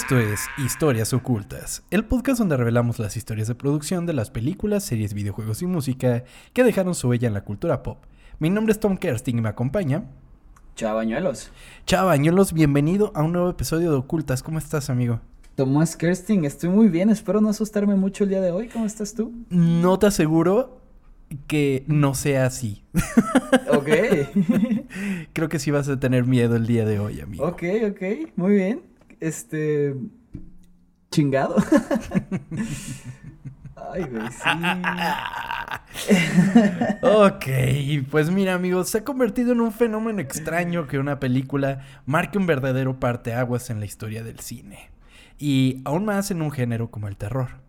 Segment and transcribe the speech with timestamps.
[0.00, 4.82] Esto es Historias Ocultas, el podcast donde revelamos las historias de producción de las películas,
[4.82, 7.98] series, videojuegos y música que dejaron su huella en la cultura pop.
[8.38, 10.04] Mi nombre es Tom Kersting y me acompaña.
[10.74, 11.52] Chavañuelos.
[11.84, 14.42] Chavañuelos, bienvenido a un nuevo episodio de Ocultas.
[14.42, 15.20] ¿Cómo estás, amigo?
[15.54, 18.68] Tomás Kersting, estoy muy bien, espero no asustarme mucho el día de hoy.
[18.68, 19.34] ¿Cómo estás tú?
[19.50, 20.80] No te aseguro
[21.46, 22.82] que no sea así.
[23.72, 23.88] Ok.
[25.32, 27.46] Creo que sí vas a tener miedo el día de hoy, amigo.
[27.46, 28.02] ok, ok,
[28.36, 28.89] muy bien.
[29.20, 29.94] Este.
[31.10, 31.56] Chingado.
[33.92, 34.48] Ay, güey, sí.
[37.02, 37.46] Ok,
[38.10, 42.46] pues mira amigos, se ha convertido en un fenómeno extraño que una película marque un
[42.46, 44.90] verdadero parteaguas en la historia del cine.
[45.38, 47.60] Y aún más en un género como el terror,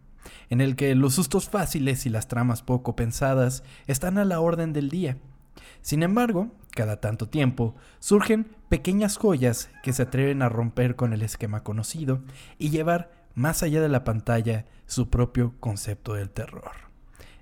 [0.50, 4.74] en el que los sustos fáciles y las tramas poco pensadas están a la orden
[4.74, 5.18] del día.
[5.82, 11.22] Sin embargo, cada tanto tiempo surgen pequeñas joyas que se atreven a romper con el
[11.22, 12.22] esquema conocido
[12.58, 16.72] y llevar más allá de la pantalla su propio concepto del terror.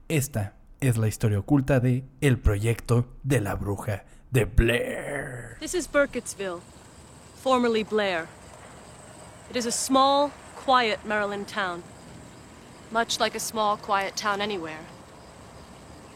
[0.07, 5.57] Esta es la historia oculta de El proyecto de la bruja de Blair.
[5.59, 6.61] This is Burkittsville,
[7.35, 8.27] formerly Blair.
[9.49, 11.83] It is a small, quiet Maryland town,
[12.91, 14.79] much like a small, quiet town anywhere.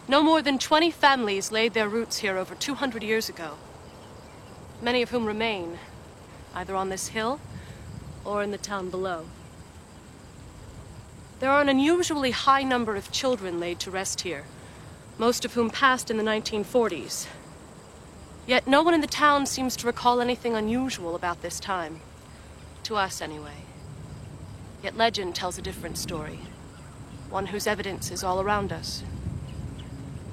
[0.07, 3.51] No more than 20 families laid their roots here over 200 years ago,
[4.81, 5.79] many of whom remain,
[6.53, 7.39] either on this hill
[8.25, 9.25] or in the town below.
[11.39, 14.43] There are an unusually high number of children laid to rest here,
[15.17, 17.27] most of whom passed in the 1940s.
[18.45, 22.01] Yet no one in the town seems to recall anything unusual about this time.
[22.83, 23.63] To us, anyway.
[24.83, 26.39] Yet legend tells a different story.
[27.29, 29.03] One whose evidence is all around us.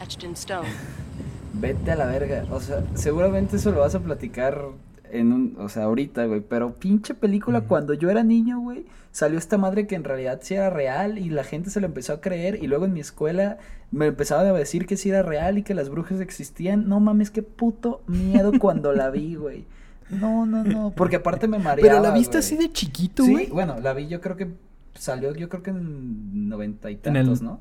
[0.03, 0.69] Etched in stone.
[1.55, 2.45] Vete a la verga.
[2.51, 4.63] O sea, seguramente eso lo vas a platicar
[5.11, 5.57] en un.
[5.59, 6.41] O sea, ahorita, güey.
[6.41, 10.55] Pero pinche película, cuando yo era niño, güey, salió esta madre que en realidad sí
[10.55, 12.63] era real y la gente se lo empezó a creer.
[12.63, 13.59] Y luego en mi escuela
[13.91, 16.89] me empezaban a decir que sí era real y que las brujas existían.
[16.89, 19.65] No mames, qué puto miedo cuando la vi, güey.
[20.09, 20.93] No, no, no.
[20.97, 21.83] Porque aparte me mareaba.
[21.91, 22.41] Pero la viste güey.
[22.41, 23.47] así de chiquito, Sí, güey.
[23.49, 24.49] bueno, la vi yo creo que
[24.95, 27.61] salió yo creo que en noventa y En el- tantos, ¿no?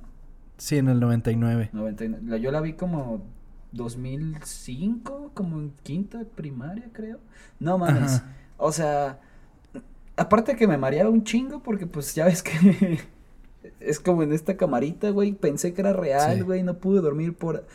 [0.60, 1.70] Sí, en el 99.
[1.74, 2.24] 99.
[2.28, 3.24] La- Yo la vi como
[3.72, 7.18] 2005, como en quinta primaria, creo.
[7.60, 8.18] No mames.
[8.18, 8.36] Ajá.
[8.58, 9.20] O sea,
[10.18, 13.00] aparte que me mareaba un chingo porque pues ya ves que
[13.80, 16.00] es como en esta camarita, güey, pensé que era Sí.
[16.00, 17.66] real, güey, no pude dormir por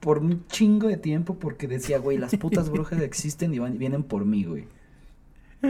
[0.00, 4.04] por un chingo de tiempo porque decía, güey, las putas brujas existen y van- vienen
[4.04, 4.66] por mí, güey.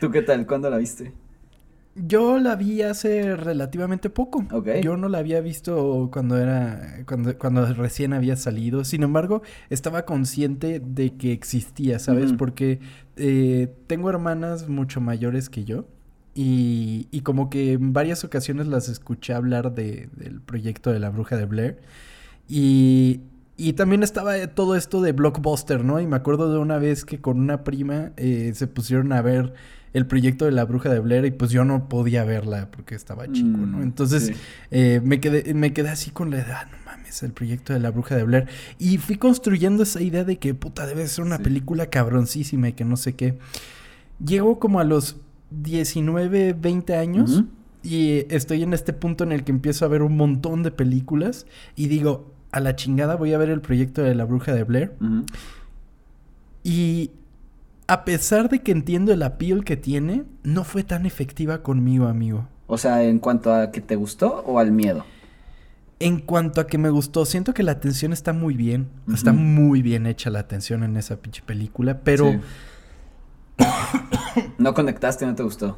[0.00, 0.46] ¿Tú qué tal?
[0.46, 1.12] ¿Cuándo la viste?
[2.06, 4.44] Yo la vi hace relativamente poco.
[4.82, 8.84] Yo no la había visto cuando era, cuando, cuando recién había salido.
[8.84, 12.32] Sin embargo, estaba consciente de que existía, ¿sabes?
[12.32, 12.80] Porque
[13.16, 15.86] eh, tengo hermanas mucho mayores que yo.
[16.34, 21.10] Y, y como que en varias ocasiones las escuché hablar de, del proyecto de la
[21.10, 21.78] bruja de Blair.
[22.48, 23.20] Y,
[23.58, 26.00] y también estaba todo esto de Blockbuster, ¿no?
[26.00, 29.52] Y me acuerdo de una vez que con una prima eh, se pusieron a ver
[29.92, 33.26] el proyecto de la bruja de Blair y pues yo no podía verla porque estaba
[33.32, 33.78] chico, ¿no?
[33.78, 34.32] Mm, Entonces sí.
[34.70, 37.90] eh, me, quedé, me quedé así con la edad, no mames, el proyecto de la
[37.90, 38.46] bruja de Blair.
[38.78, 41.42] Y fui construyendo esa idea de que, puta, debe ser una Sí.
[41.42, 43.38] película cabroncísima y que no sé qué.
[44.24, 45.16] Llego como a los
[45.50, 47.44] 19, 20 años.
[47.82, 51.46] Y estoy en este punto en el que empiezo a ver un montón de películas
[51.76, 54.92] y digo, a la chingada voy a ver el proyecto de la bruja de Blair.
[56.64, 57.10] Y
[57.86, 62.46] a pesar de que entiendo el appeal que tiene, no fue tan efectiva conmigo, amigo.
[62.66, 65.04] O sea, en cuanto a que te gustó o al miedo.
[66.00, 68.88] En cuanto a que me gustó, siento que la atención está muy bien.
[69.12, 72.40] Está muy bien hecha la atención en esa pinche película, pero, Sí.
[74.58, 75.76] no conectaste, no te gustó.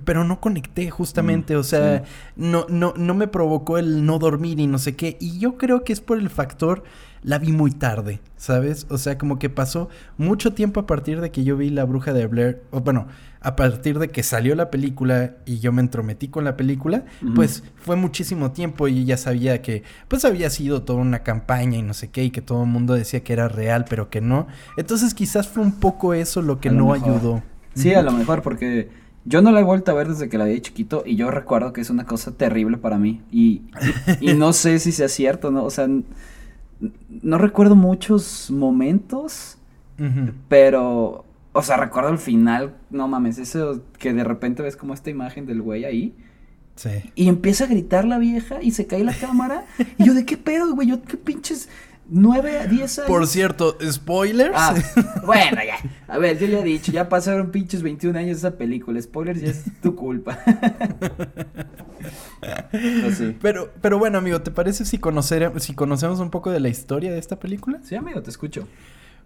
[0.00, 1.54] Pero no conecté justamente.
[1.54, 2.04] Mm, o sea, sí.
[2.36, 5.16] no, no, no me provocó el no dormir y no sé qué.
[5.20, 6.84] Y yo creo que es por el factor,
[7.22, 8.86] la vi muy tarde, ¿sabes?
[8.90, 9.88] O sea, como que pasó
[10.18, 12.62] mucho tiempo a partir de que yo vi La Bruja de Blair.
[12.70, 13.06] O bueno,
[13.40, 17.04] a partir de que salió la película y yo me entrometí con la película,
[17.34, 21.82] pues fue muchísimo tiempo y ya sabía que pues había sido toda una campaña y
[21.82, 24.46] no sé qué y que todo el mundo decía que era real pero que no.
[24.76, 27.42] Entonces quizás fue un poco eso lo que A no ayudó.
[27.74, 28.88] Sí, a lo mejor, porque
[29.24, 31.30] yo no la he vuelto a ver desde que la vi de chiquito y yo
[31.30, 33.22] recuerdo que es una cosa terrible para mí.
[33.30, 33.62] Y,
[34.20, 35.64] y, y no sé si sea cierto, ¿no?
[35.64, 35.88] O sea,
[37.22, 39.58] no recuerdo muchos momentos,
[40.48, 45.10] pero, o sea, recuerdo el final, no mames, eso que de repente ves como esta
[45.10, 46.14] imagen del güey ahí.
[46.76, 46.90] Sí.
[47.14, 49.64] Y empieza a gritar la vieja y se cae la cámara.
[49.98, 50.88] y yo, ¿de qué pedo, güey?
[50.88, 51.68] Yo, ¿qué pinches?
[52.08, 53.08] 9 a 10 años.
[53.08, 54.54] Por cierto, spoilers.
[54.54, 54.74] Ah,
[55.26, 55.78] bueno, ya.
[56.06, 59.00] A ver, yo ya he dicho, ya pasaron pinches 21 años esa película.
[59.00, 60.38] Spoilers ya es tu culpa.
[62.70, 63.22] Pues.
[63.40, 67.10] Pero, pero bueno, amigo, ¿te parece si, conocer, si conocemos un poco de la historia
[67.10, 67.80] de esta película?
[67.82, 68.68] Sí, amigo, te escucho.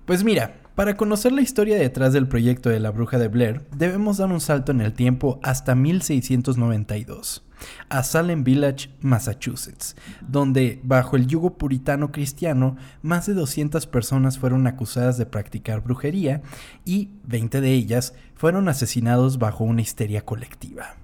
[0.04, 4.16] Pues mira, para conocer la historia detrás del proyecto de la bruja de Blair, debemos
[4.16, 7.44] dar un salto en el tiempo hasta 1692,
[7.88, 14.66] a Salem Village, Massachusetts, donde, bajo el yugo puritano cristiano, más de 200 personas fueron
[14.66, 16.43] acusadas de practicar brujería
[16.84, 20.96] y 20 de ellas fueron asesinados bajo una histeria colectiva.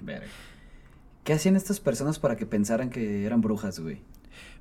[0.00, 0.26] Verga.
[1.24, 4.00] ¿Qué hacían estas personas para que pensaran que eran brujas, güey?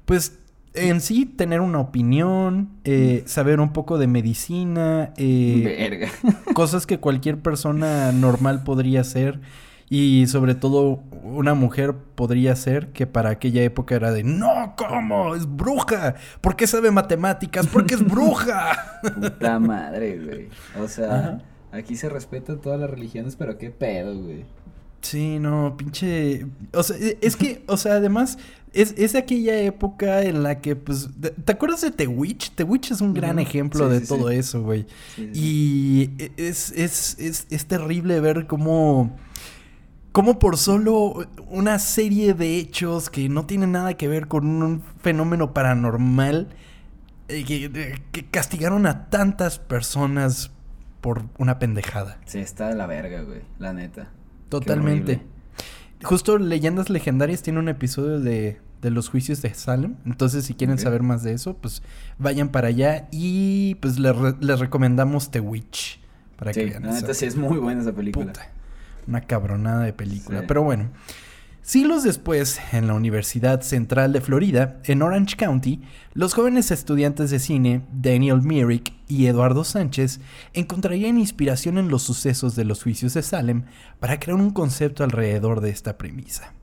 [0.05, 0.37] Pues
[0.73, 6.09] en sí, tener una opinión, eh, saber un poco de medicina, eh, Verga.
[6.53, 9.41] cosas que cualquier persona normal podría hacer
[9.93, 15.35] y sobre todo una mujer podría hacer que para aquella época era de no, ¿cómo?
[15.35, 16.15] Es bruja.
[16.39, 17.67] ¿Por qué sabe matemáticas?
[17.67, 19.01] Porque es bruja.
[19.21, 20.47] Puta madre, güey.
[20.81, 21.41] O sea, Ajá.
[21.73, 24.45] aquí se respetan todas las religiones, pero qué pedo, güey.
[25.01, 26.45] Sí, no, pinche.
[26.73, 28.37] O sea, e- es que, o sea, además,
[28.71, 31.09] es, es aquella época en la que, pues.
[31.43, 32.51] ¿Te acuerdas de The Witch?
[32.55, 34.35] The Witch es un gran ejemplo Sí, de sí, todo sí.
[34.35, 34.85] eso, güey.
[35.33, 39.17] Y e- es, es, es, es terrible ver cómo.
[40.11, 44.81] Cómo por solo una serie de hechos que no tienen nada que ver con un
[45.01, 46.49] fenómeno paranormal.
[47.29, 50.51] eh, que, que castigaron a tantas personas
[50.99, 52.19] por una pendejada.
[52.25, 53.41] Sí, está de la verga, güey.
[53.57, 54.09] La neta.
[54.49, 55.21] Totalmente.
[56.03, 59.95] Justo Leyendas Legendarias tiene un episodio de, de los juicios de Salem.
[60.05, 61.83] Entonces, si quieren saber más de eso, pues
[62.17, 63.07] vayan para allá.
[63.11, 66.01] Y pues les, re- les recomendamos The Witch.
[66.35, 68.25] Para que vean la neta sí es muy buena esa película.
[68.33, 68.49] puta.
[69.11, 70.39] Una cabronada de película.
[70.39, 70.45] Sí.
[70.47, 70.89] Pero bueno.
[71.61, 75.81] Siglos después, en la Universidad Central de Florida, en Orange County,
[76.13, 80.21] los jóvenes estudiantes de cine Daniel Myrick y Eduardo Sánchez
[80.53, 83.65] encontrarían inspiración en los sucesos de los juicios de Salem
[83.99, 86.53] para crear un concepto alrededor de esta premisa.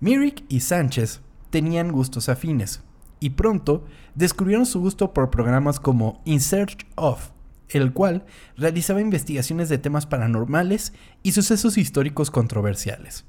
[0.00, 1.20] Myrick y Sánchez
[1.50, 2.82] tenían gustos afines
[3.20, 3.84] y pronto
[4.16, 7.30] descubrieron su gusto por programas como In Search of,
[7.80, 8.24] el cual
[8.56, 10.92] realizaba investigaciones de temas paranormales
[11.22, 13.24] y sucesos históricos controversiales.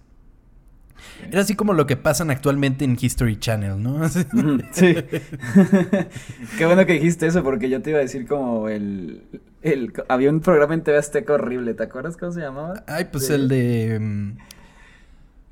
[1.31, 4.07] Era así como lo que pasan actualmente en History Channel, ¿no?
[4.71, 4.95] Sí.
[6.57, 9.23] Qué bueno que dijiste eso porque yo te iba a decir como el,
[9.61, 12.83] el había un programa en TV Azteca horrible, ¿te acuerdas cómo se llamaba?
[12.87, 13.99] Ay, pues De- el de...
[13.99, 14.37] mm,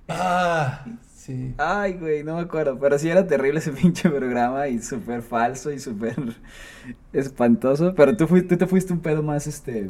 [0.10, 0.86] Ah,
[1.26, 1.54] sí.
[1.58, 5.72] Ay, güey, no me acuerdo, pero sí era terrible ese pinche programa y súper falso
[5.72, 6.16] y súper
[7.14, 9.90] espantoso, pero tú, fui- tú te fuiste un pedo más, este...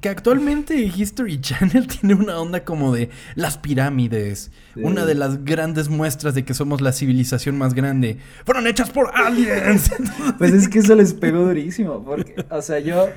[0.00, 4.50] Que actualmente History Channel tiene una onda como de las pirámides.
[4.74, 4.80] Sí.
[4.82, 8.18] Una de las grandes muestras de que somos la civilización más grande.
[8.44, 9.90] Fueron hechas por aliens.
[10.36, 13.08] Pues es que eso les pegó durísimo, porque, o sea, yo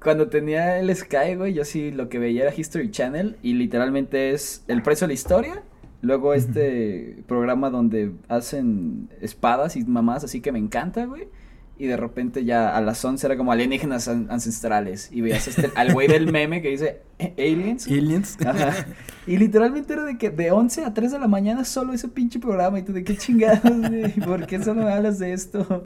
[0.00, 4.30] cuando tenía el Sky, güey, yo sí lo que veía era History Channel y literalmente
[4.30, 5.62] es El precio de la historia,
[6.02, 11.28] luego este programa donde hacen espadas y mamás, así que me encanta, güey.
[11.78, 15.08] Y de repente ya a las 11 era como alienígenas an- ancestrales.
[15.10, 17.86] Y veías este, al güey del meme que dice "Eh, aliens.
[17.88, 18.36] aliens.
[18.46, 18.86] Ajá.
[19.26, 22.38] Y literalmente era de que de 11 a 3 de la mañana solo ese pinche
[22.38, 22.78] programa.
[22.78, 24.12] Y tú de qué chingados, güey.
[24.12, 25.84] ¿Por qué solo me hablas de esto?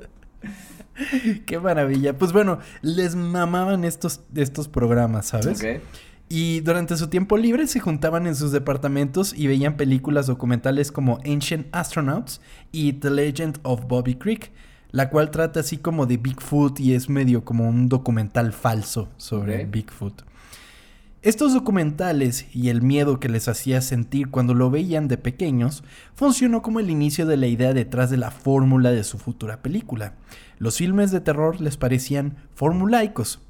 [1.47, 2.17] Qué maravilla.
[2.19, 5.63] Pues bueno, les mamaban estos, estos programas, ¿sabes?
[5.63, 5.81] Ok.
[6.29, 11.21] Y durante su tiempo libre se juntaban en sus departamentos y veían películas documentales como
[11.25, 12.41] Ancient Astronauts
[12.73, 14.51] y The Legend of Bobby Creek,
[14.91, 19.67] la cual trata así como de Bigfoot y es medio como un documental falso sobre.
[19.67, 20.23] Bigfoot.
[21.23, 25.83] Estos documentales y el miedo que les hacía sentir cuando lo veían de pequeños
[26.15, 30.15] funcionó como el inicio de la idea detrás de la fórmula de su futura película.
[30.59, 33.41] Los filmes de terror les parecían formulaicos,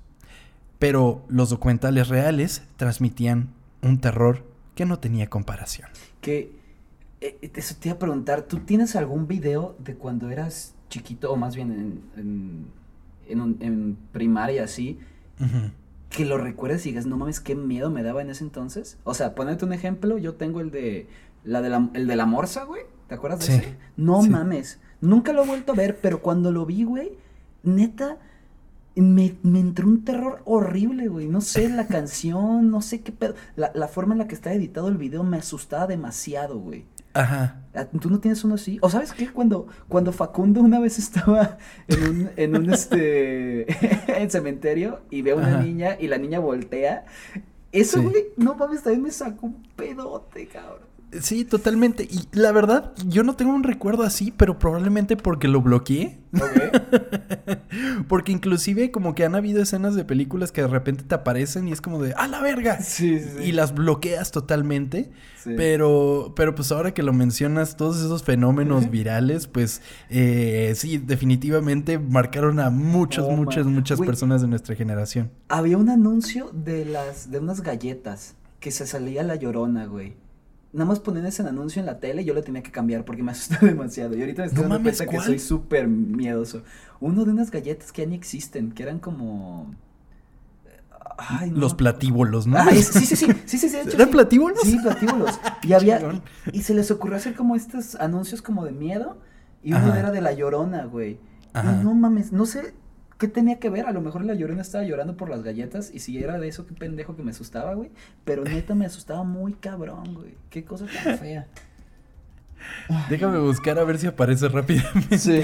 [0.79, 3.49] pero los documentales reales transmitían
[3.83, 5.89] un terror que no tenía comparación.
[6.21, 6.53] Que
[7.21, 11.37] eh, eso te iba a preguntar, ¿tú tienes algún video de cuando eras chiquito o
[11.37, 12.67] más bien en, en,
[13.29, 14.99] en un- en primaria así?
[16.11, 18.97] Que lo recuerdes y digas, no mames, qué miedo me daba en ese entonces.
[19.05, 21.09] O sea, ponerte un ejemplo, yo tengo el de
[21.45, 22.83] la de la, el de la morsa, güey.
[23.09, 23.77] ¿Te acuerdas de Sí, ese?
[23.97, 24.31] No sí.
[24.31, 24.81] mames.
[25.01, 27.13] Nunca lo he vuelto a ver, pero cuando lo vi, güey,
[27.63, 28.19] neta,
[29.01, 31.27] me, me entró un terror horrible, güey.
[31.29, 33.35] No sé, la canción, no sé qué pedo.
[33.57, 36.85] La, la forma en la que está editado el video me asustaba demasiado, güey.
[37.15, 37.63] Ajá.
[37.75, 38.79] Ah, ¿Tú no tienes uno así?
[38.83, 39.29] ¿O sabes qué?
[39.33, 41.57] Cuando, cuando Facundo una vez estaba
[41.89, 43.67] en un, en un este
[44.23, 45.63] en cementerio y ve a una Ajá.
[45.63, 47.07] niña y la niña voltea.
[47.73, 48.05] Eso, Sí.
[48.07, 50.87] güey, no mames, también me sacó un pedote, cabrón.
[51.23, 52.05] Sí, totalmente.
[52.05, 56.19] Y la verdad, yo no tengo un recuerdo así, pero probablemente porque lo bloqueé.
[58.09, 61.73] porque inclusive como que han habido escenas de películas que de repente te aparecen y
[61.73, 62.81] es como de ¡A la verga!
[62.81, 63.45] Sí, sí, sí.
[63.45, 65.11] Y las bloqueas totalmente.
[65.43, 65.55] Sí.
[65.57, 71.99] Pero, pero pues ahora que lo mencionas, todos esos fenómenos virales, pues eh, sí, definitivamente
[71.99, 73.75] marcaron a muchas, Oh, muchas, man.
[73.75, 75.31] muchas personas de nuestra generación.
[75.49, 80.17] Había un anuncio de las de unas galletas que se salía la llorona, güey.
[80.77, 83.23] Nada más ponían ese anuncio en la tele y yo lo tenía que cambiar porque
[83.23, 84.15] me asustó demasiado.
[84.15, 86.63] Y ahorita me estoy No dando mames, cuenta que soy súper miedoso.
[87.01, 89.75] Uno de unas galletas que ya ni existen, que eran como.
[91.19, 92.59] Ay, no Los platíbolos, ¿no?
[92.59, 94.13] Ah, es- sí, sí, sí, sí, sí, sí, hecho, ¿Eran sí.
[94.13, 94.61] platíbolos?
[94.63, 95.41] Sí, platíbulos.
[95.63, 95.99] Y había,
[96.53, 99.17] y, y se les ocurrió hacer como estos anuncios como de miedo.
[99.63, 99.99] Y uno Ajá.
[99.99, 101.19] era de la llorona, güey.
[101.55, 102.75] Y no mames, no sé
[103.19, 103.87] qué tenía que ver.
[103.87, 105.91] A lo mejor la llorona estaba llorando por las galletas.
[105.93, 107.91] Y si era de eso, qué pendejo que me asustaba, güey.
[108.25, 110.35] Pero neta me asustaba muy cabrón, güey.
[110.51, 111.47] Qué cosa tan fea.
[113.09, 115.19] Déjame buscar a ver si aparece rápidamente.
[115.19, 115.43] Sí.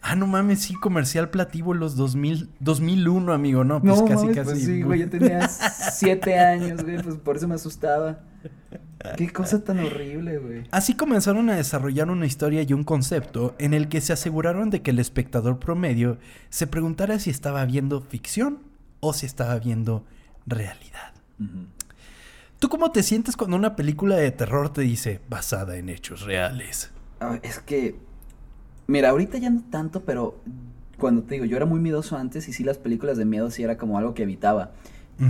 [0.00, 4.50] Ah, no mames, sí, comercial platíbolos 2000, 2001, amigo, no, pues no, casi, mames, casi.
[4.50, 8.20] pues sí, güey, yo tenía siete años, güey, pues por eso me asustaba.
[9.14, 10.64] Qué cosa tan horrible, güey.
[10.70, 14.82] Así comenzaron a desarrollar una historia y un concepto en el que se aseguraron de
[14.82, 16.18] que el espectador promedio
[16.50, 18.60] se preguntara si estaba viendo ficción
[19.00, 20.04] o si estaba viendo
[20.46, 21.12] realidad.
[22.58, 26.90] ¿Tú cómo te sientes cuando una película de terror te dice basada en hechos reales?
[27.20, 27.96] Ah, es que,
[28.86, 30.40] mira, ahorita ya no tanto, pero
[30.98, 33.62] cuando te digo, yo era muy miedoso antes y sí las películas de miedo sí
[33.62, 34.72] era como algo que evitaba.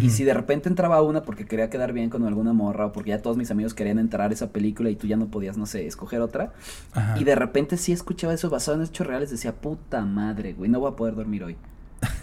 [0.00, 3.10] Y si de repente entraba una porque quería quedar bien con alguna morra o porque
[3.10, 5.64] ya todos mis amigos querían entrar a esa película y tú ya no podías, no
[5.66, 6.52] sé, escoger otra.
[6.92, 7.16] Ajá.
[7.20, 10.80] Y de repente sí escuchaba eso basado en hechos reales, decía, puta madre, güey, no
[10.80, 11.56] voy a poder dormir hoy.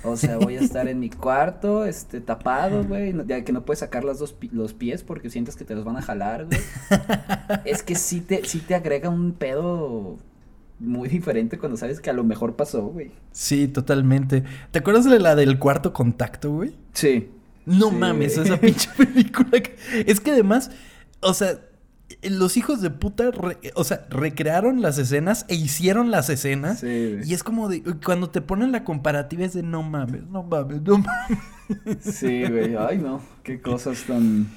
[0.04, 3.80] O sea, voy a estar en mi cuarto, este, tapado, güey, ya que no puedes
[3.80, 6.60] sacar las dos pi- los pies porque sientes que te los van a jalar, güey.
[7.66, 10.18] es que sí te, sí te agrega un pedo
[10.80, 13.12] muy diferente cuando sabes que a lo mejor pasó, güey.
[13.32, 14.44] Sí, totalmente.
[14.72, 16.76] ¿Te acuerdas de la del cuarto contacto, güey?
[16.92, 17.30] Sí.
[17.66, 19.50] No Sí, mames, esa pinche película.
[19.62, 19.76] que-
[20.08, 20.72] Es que además,
[21.22, 21.60] o sea,
[22.22, 26.80] los hijos de puta, re- o sea, recrearon las escenas e hicieron las escenas.
[26.82, 27.30] Sí, güey.
[27.30, 30.82] Y es como de, cuando te ponen la comparativa es de no mames, no mames,
[30.82, 31.40] no mames.
[32.02, 32.76] Sí, güey.
[32.76, 33.22] Ay, no.
[33.44, 34.48] Qué cosas tan.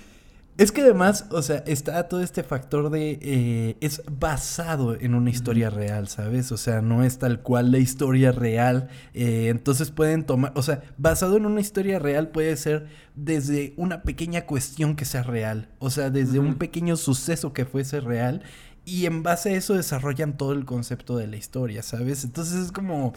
[0.59, 3.19] Es que además, o sea, está todo este factor de...
[3.21, 6.51] eh, es basado en una historia real, ¿sabes?
[6.51, 8.89] O sea, no es tal cual la historia real.
[9.13, 10.53] eh, entonces pueden tomar...
[10.55, 15.23] O sea, basado en una historia real puede ser desde una pequeña cuestión que sea
[15.23, 15.69] real.
[15.79, 18.43] O sea, desde un pequeño suceso que fuese real.
[18.87, 22.25] Y en base a eso desarrollan todo el concepto de la historia, ¿sabes?
[22.25, 23.13] Entonces es como...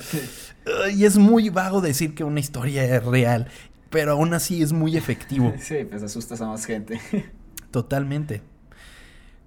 [0.93, 3.47] Y es muy vago decir que una historia es real.
[3.89, 5.53] Pero aún así es muy efectivo.
[5.59, 6.99] Sí, pues asustas a más gente.
[7.71, 8.41] Totalmente.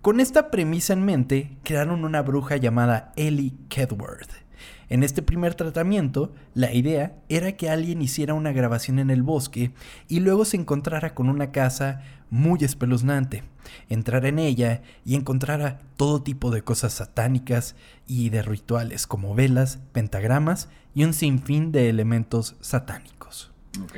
[0.00, 4.30] Con esta premisa en mente, crearon una bruja llamada Ellie Kedworth.
[4.88, 9.72] En este primer tratamiento, la idea era que alguien hiciera una grabación en el bosque
[10.08, 13.42] y luego se encontrara con una casa muy espeluznante,
[13.88, 19.78] entrara en ella y encontrara todo tipo de cosas satánicas y de rituales como velas,
[19.92, 23.50] pentagramas y un sinfín de elementos satánicos.
[23.82, 23.96] Ok.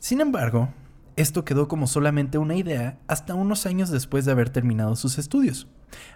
[0.00, 0.70] Sin embargo,
[1.16, 5.68] esto quedó como solamente una idea hasta unos años después de haber terminado sus estudios.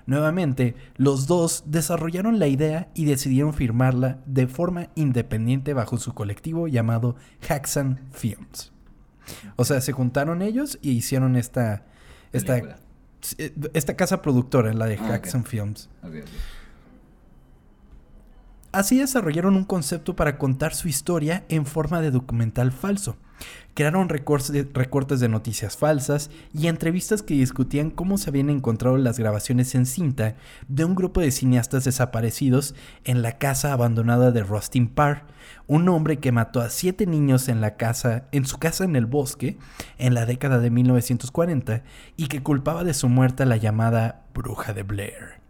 [0.07, 6.67] Nuevamente, los dos desarrollaron la idea y decidieron firmarla de forma independiente bajo su colectivo
[6.69, 7.17] llamado
[7.49, 8.73] Haxan Films.
[9.57, 11.85] O sea, se juntaron ellos y hicieron esta,
[12.33, 12.79] esta, Película.
[13.75, 15.15] esta casa productora, la de Ah.
[15.15, 15.89] Haxan Films.
[18.73, 23.17] Así desarrollaron un concepto para contar su historia en forma de documental falso.
[23.75, 29.75] Crearon recortes de noticias falsas y entrevistas que discutían cómo se habían encontrado las grabaciones
[29.75, 30.37] en cinta
[30.69, 35.25] de un grupo de cineastas desaparecidos en la casa abandonada de Rustin Parr,
[35.67, 39.07] un hombre que mató a siete niños en la casa, en su casa en el
[39.07, 39.59] bosque,
[39.99, 41.83] en la década de 1940
[42.17, 45.44] y que culpaba de su muerte a la llamada Bruja de Blair.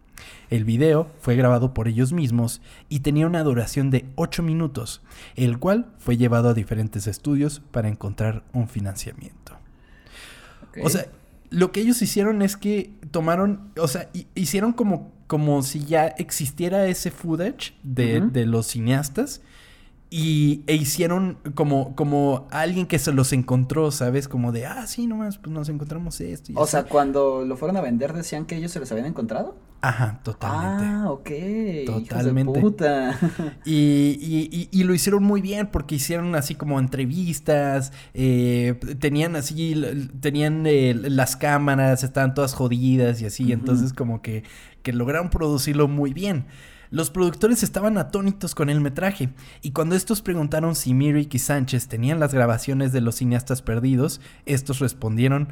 [0.49, 5.01] El video fue grabado por ellos mismos y tenía una duración de 8 minutos,
[5.35, 9.57] el cual fue llevado a diferentes estudios para encontrar un financiamiento.
[10.83, 11.05] O sea,
[11.49, 16.07] lo que ellos hicieron es que tomaron, o sea, hi- hicieron como, como si ya
[16.07, 19.41] existiera ese footage de, de los cineastas
[20.09, 24.27] y e hicieron como, como alguien que se los encontró, ¿sabes?
[24.27, 26.51] Como de, ah, sí, nomás, pues nos encontramos esto.
[26.51, 26.71] y O así.
[26.71, 29.57] sea, cuando lo fueron a vender decían que ellos se los habían encontrado.
[29.81, 30.83] Ajá, totalmente.
[30.85, 31.29] Ah, ok.
[31.85, 32.51] Totalmente.
[32.51, 33.19] Hijos de puta.
[33.65, 39.35] Y, y- y- y lo hicieron muy bien porque hicieron así como entrevistas, eh, tenían
[39.35, 39.75] así,
[40.21, 44.43] tenían eh, las cámaras, estaban todas jodidas y así, entonces como que,
[44.81, 46.45] que lograron producirlo muy bien.
[46.95, 49.27] Los productores estaban atónitos con el metraje
[49.61, 54.21] y cuando estos preguntaron si Mirik y Sánchez tenían las grabaciones de los cineastas perdidos,
[54.45, 55.49] estos respondieron,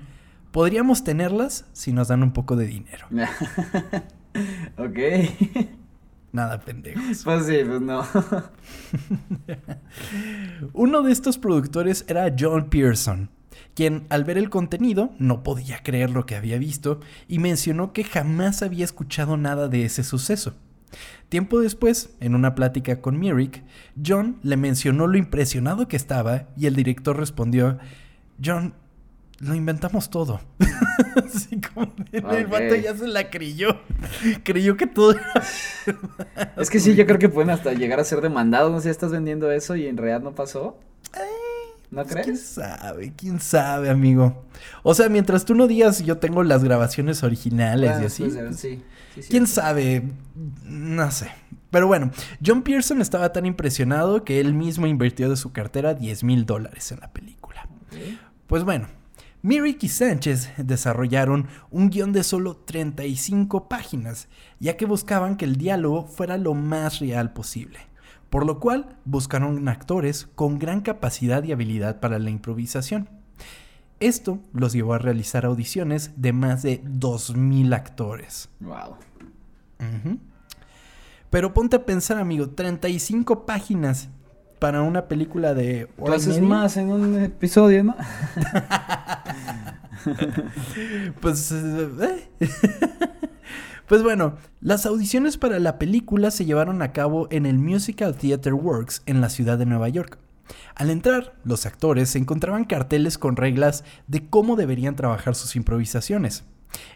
[0.54, 3.08] podríamos tenerlas si nos dan un poco de dinero.
[4.78, 4.98] ok.
[6.32, 7.26] Nada pendejos.
[7.26, 8.08] Pues sí, pues no.
[10.72, 13.30] Uno de estos productores era John Pearson,
[13.76, 18.06] quien al ver el contenido no podía creer lo que había visto y mencionó que
[18.06, 20.56] jamás había escuchado nada de ese suceso.
[21.30, 23.64] Tiempo después, en una plática con Myrick,
[24.06, 27.80] John le mencionó lo impresionado que estaba y el director respondió,
[28.44, 28.74] John,
[29.40, 30.42] lo inventamos todo.
[31.26, 32.50] Así como el Ok.
[32.50, 33.82] vato ya se la creyó.
[34.44, 35.16] Creyó que todo
[36.58, 38.72] Es que sí, yo creo que pueden hasta llegar a ser demandados.
[38.72, 40.80] No sé si estás vendiendo eso y en realidad no pasó.
[41.94, 42.42] ¿No Pues, ¿Quién crees?
[42.46, 43.14] sabe?
[43.16, 44.46] ¿Quién sabe, amigo?
[44.84, 48.24] O sea, mientras tú no digas yo tengo las grabaciones originales y así.
[48.24, 48.84] pues, pues, sí,
[49.30, 49.54] ¿Quién sí.
[49.54, 50.04] sabe?
[50.64, 51.30] No sé.
[51.70, 52.12] Pero bueno,
[52.46, 56.92] John Pearson estaba tan impresionado que él mismo invirtió de su cartera 10 mil dólares
[56.92, 57.68] en la película.
[58.48, 58.88] Pues bueno,
[59.42, 64.28] Myrick y Sánchez desarrollaron un guion de solo 35 páginas,
[64.60, 67.80] ya que buscaban que el diálogo fuera lo más real posible.
[68.34, 73.08] Por lo cual buscaron actores con gran capacidad y habilidad para la improvisación.
[74.00, 78.50] Esto los llevó a realizar audiciones de más de 2.000 actores.
[78.60, 78.96] Wow.
[81.30, 84.10] Pero ponte a pensar, amigo, 35 páginas
[84.58, 87.96] para una película de hora más en un episodio, ¿no?
[91.22, 92.29] Pues, eh,
[93.94, 98.56] pues bueno, las audiciones para la película se llevaron a cabo en el Musical Theater
[98.56, 100.18] Works en la ciudad de Nueva York.
[100.74, 106.44] Al entrar, los actores se encontraban carteles con reglas de cómo deberían trabajar sus improvisaciones.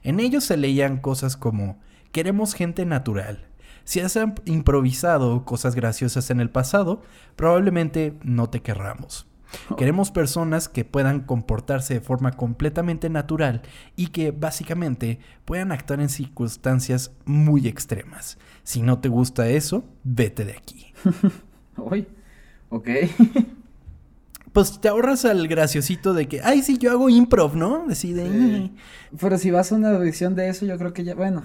[0.02, 1.80] En ellos se leían cosas como
[2.12, 3.46] queremos gente natural.
[3.84, 7.04] Si has improvisado cosas graciosas en el pasado,
[7.36, 9.28] probablemente no te querramos.
[9.78, 13.62] Queremos personas que puedan comportarse de forma completamente natural
[13.96, 18.38] y que básicamente puedan actuar en circunstancias muy extremas.
[18.64, 20.94] Si no te gusta eso, vete de aquí.
[21.78, 22.08] Uy.
[22.70, 22.90] Ok.
[24.54, 27.86] Pues te ahorras al graciosito de que, ay, sí, yo hago improv, ¿no?
[27.92, 28.28] Así de...
[28.28, 28.74] Sí.
[29.20, 31.44] Pero si vas a una audición de eso, yo creo que ya, bueno,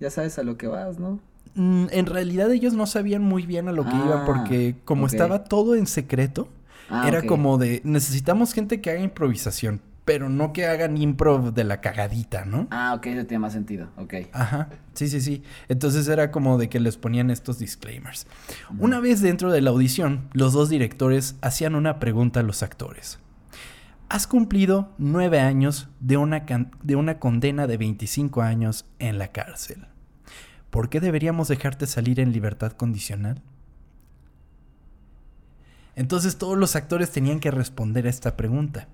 [0.00, 1.20] ya sabes a lo que vas, ¿no?
[1.54, 5.06] Mm, en realidad ellos no sabían muy bien a lo que Ah, iban porque como
[5.06, 6.48] estaba todo en secreto,
[6.90, 11.64] Ah, era como de, necesitamos gente que haga improvisación, pero no que hagan improv de
[11.64, 12.68] la cagadita, ¿no?
[12.70, 14.14] Ah, ok, eso tiene más sentido, ok.
[14.32, 15.42] Ajá, sí, sí, sí.
[15.68, 18.26] Entonces era como de que les ponían estos disclaimers.
[18.78, 23.18] Una vez dentro de la audición, los dos directores hacían una pregunta a los actores.
[24.08, 26.46] Has cumplido nueve años de una,
[26.84, 29.88] de una condena de 25 años en la cárcel.
[30.70, 33.42] ¿Por qué deberíamos dejarte salir en libertad condicional?
[35.96, 38.86] Entonces todos los actores tenían que responder a esta pregunta.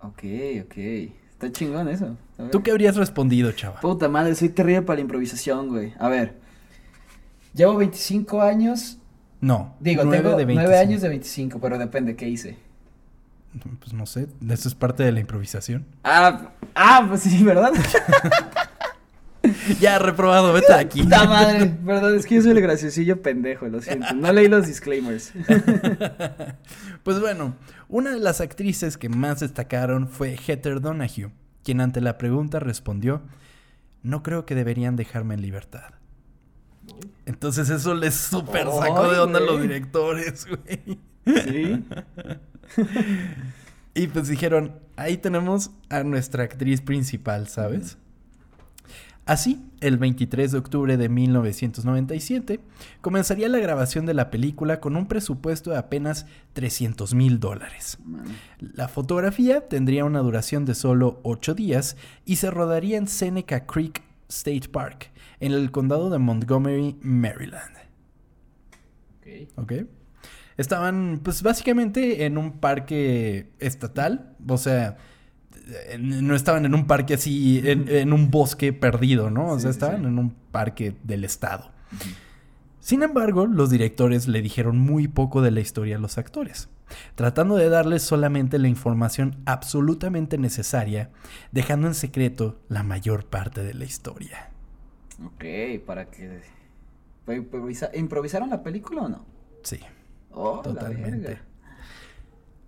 [0.00, 0.22] Ok,
[0.64, 0.76] ok.
[0.76, 2.16] Está chingón eso.
[2.52, 3.80] ¿Tú qué habrías respondido, chava?
[3.80, 5.94] Puta madre, soy terrible para la improvisación, güey.
[5.98, 6.34] A ver.
[7.54, 8.98] Llevo 25 años.
[9.40, 9.74] No.
[9.80, 10.78] Digo, tengo de 9 25.
[10.78, 12.58] años de 25, pero depende qué hice.
[13.80, 15.84] Pues no sé, eso es parte de la improvisación.
[16.04, 17.72] Ah, ah, pues sí, ¿verdad?
[19.80, 21.02] Ya, reprobado, vete de aquí.
[21.02, 24.12] Puta madre, perdón, es que yo soy el graciosillo pendejo, lo siento.
[24.14, 25.32] No leí los disclaimers.
[27.02, 27.56] Pues bueno,
[27.88, 31.32] una de las actrices que más destacaron fue Heather Donahue,
[31.64, 33.22] quien ante la pregunta respondió,
[34.04, 35.94] no creo que deberían dejarme en libertad.
[37.26, 40.98] Entonces eso les súper sacó de onda a los directores, güey.
[41.44, 41.84] Sí.
[43.94, 47.98] Y pues dijeron, ahí tenemos a nuestra actriz principal, ¿sabes?
[49.24, 52.58] Así, el 23 de octubre de 1997,
[53.00, 57.98] comenzaría la grabación de la película con un presupuesto de apenas 300 mil dólares.
[58.58, 64.02] La fotografía tendría una duración de solo 8 días y se rodaría en Seneca Creek
[64.28, 67.76] State Park, en el condado de Montgomery, Maryland.
[69.18, 69.28] Ok.
[69.56, 69.72] ¿Ok?
[70.56, 74.96] Estaban, pues básicamente en un parque estatal, o sea,
[75.98, 79.48] no estaban en un parque así, en, en un bosque perdido, ¿no?
[79.52, 80.04] O Sí, sea, estaban sí.
[80.04, 81.72] en un parque del estado.
[82.80, 86.68] Sin embargo, los directores le dijeron muy poco de la historia a los actores,
[87.14, 91.10] tratando de darles solamente la información absolutamente necesaria,
[91.52, 94.50] dejando en secreto la mayor parte de la historia.
[95.18, 95.44] Ok,
[95.86, 96.42] para que...
[97.94, 99.26] ¿Improvisaron la película o no?
[99.62, 99.80] Sí.
[100.30, 101.40] Oh, totalmente.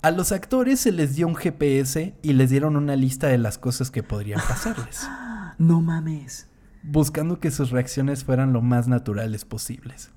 [0.04, 3.58] A los actores se les dio un GPS y les dieron una lista de las
[3.58, 5.08] cosas que podrían pasarles.
[5.58, 6.48] no mames
[6.84, 10.10] buscando que sus reacciones fueran lo más naturales posibles.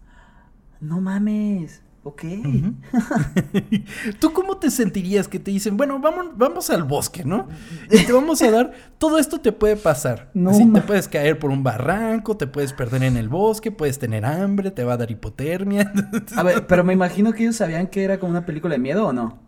[0.80, 1.82] No mames.
[2.04, 2.23] Ok.
[4.19, 7.47] ¿Tú cómo te sentirías que te dicen, bueno, vamos, vamos al bosque, ¿no?
[7.91, 10.32] Y te vamos a dar, todo esto te puede pasar.
[10.34, 14.00] No Así te puedes caer por un barranco, te puedes perder en el bosque, puedes
[14.00, 15.91] tener hambre, te va a dar hipotermia.
[16.36, 19.08] A ver, pero me imagino que ellos sabían que era como una película de miedo
[19.08, 19.46] o no.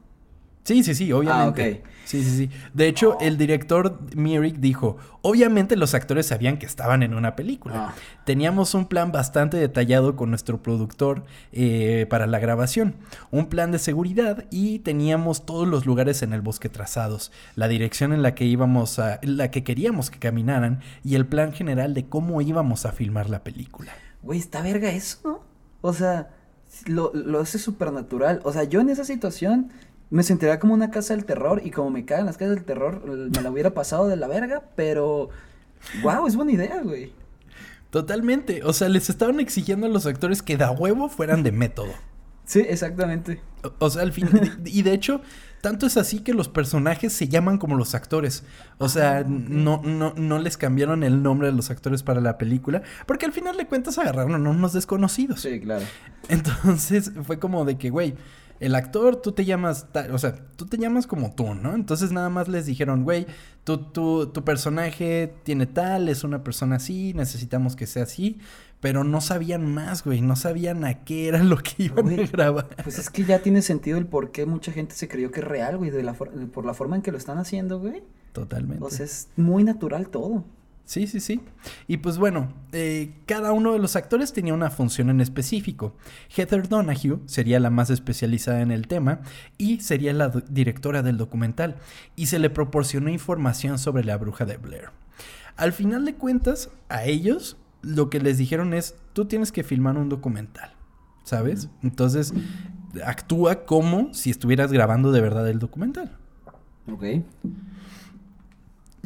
[0.70, 1.82] Sí, sí, sí, obviamente.
[1.84, 2.50] Ah, Sí, sí, sí.
[2.76, 7.90] De hecho, el director Mirik dijo, obviamente los actores sabían que estaban en una película.
[7.90, 7.96] Ah.
[8.24, 12.96] Teníamos un plan bastante detallado con nuestro productor eh, para la grabación,
[13.32, 18.14] un plan de seguridad y teníamos todos los lugares en el bosque trazados, la dirección
[18.14, 22.10] en la que íbamos a, la que queríamos que caminaran y el plan general de
[22.10, 23.92] cómo íbamos a filmar la película.
[24.22, 25.44] Güey, está verga eso, ¿no?
[25.82, 26.30] O sea,
[26.86, 28.42] lo, lo hace supernatural.
[28.44, 29.72] O sea, yo en esa situación
[30.10, 33.04] me sentiría como una casa del terror y como me caen las casas del terror,
[33.06, 35.30] me la hubiera pasado de la verga, pero
[36.04, 37.12] wow, es buena idea, güey.
[37.92, 41.92] Totalmente, o sea, les estaban exigiendo a los actores que da huevo fueran de método.
[42.46, 43.42] Sí, exactamente.
[43.78, 44.28] O, sea, al fin,
[44.66, 45.22] y de hecho,
[45.62, 48.44] tanto es así que los personajes se llaman como los actores.
[48.80, 52.40] O sea, ah, no, no, no les cambiaron el nombre de los actores para la
[52.40, 55.42] película, porque al final de cuentas agarraron a unos desconocidos.
[55.42, 55.86] Sí, claro.
[56.28, 58.16] Entonces fue como de que, güey,
[58.60, 61.76] el actor, tú te llamas, o sea, tú te llamas como tú, ¿no?
[61.76, 63.26] Entonces nada más les dijeron, güey,
[63.64, 68.40] tú, tú, tu personaje tiene tal, es una persona así, necesitamos que sea así,
[68.82, 72.68] pero no sabían más, güey, no sabían a qué era lo que iban a grabar.
[72.84, 75.48] Pues es que ya tiene sentido el por qué mucha gente se creyó que es
[75.48, 78.04] real, güey, de la por la forma en que lo están haciendo, güey.
[78.34, 78.84] Totalmente.
[78.84, 80.44] O sea, es muy natural todo.
[80.90, 81.40] Sí, sí, sí.
[81.86, 85.96] Y pues bueno, eh, cada uno de los actores tenía una función en específico.
[86.36, 89.20] Heather Donahue sería la más especializada en el tema
[89.60, 91.76] y sería la directora del documental,
[92.16, 94.90] y se le proporcionó información sobre la bruja de Blair.
[95.58, 99.96] Al final de cuentas, a ellos lo que les dijeron es, tú tienes que filmar
[99.96, 100.74] un documental,
[101.24, 101.70] ¿sabes?
[101.84, 102.34] Entonces,
[103.06, 106.18] actúa como si estuvieras grabando de verdad el documental.
[106.92, 107.04] Ok.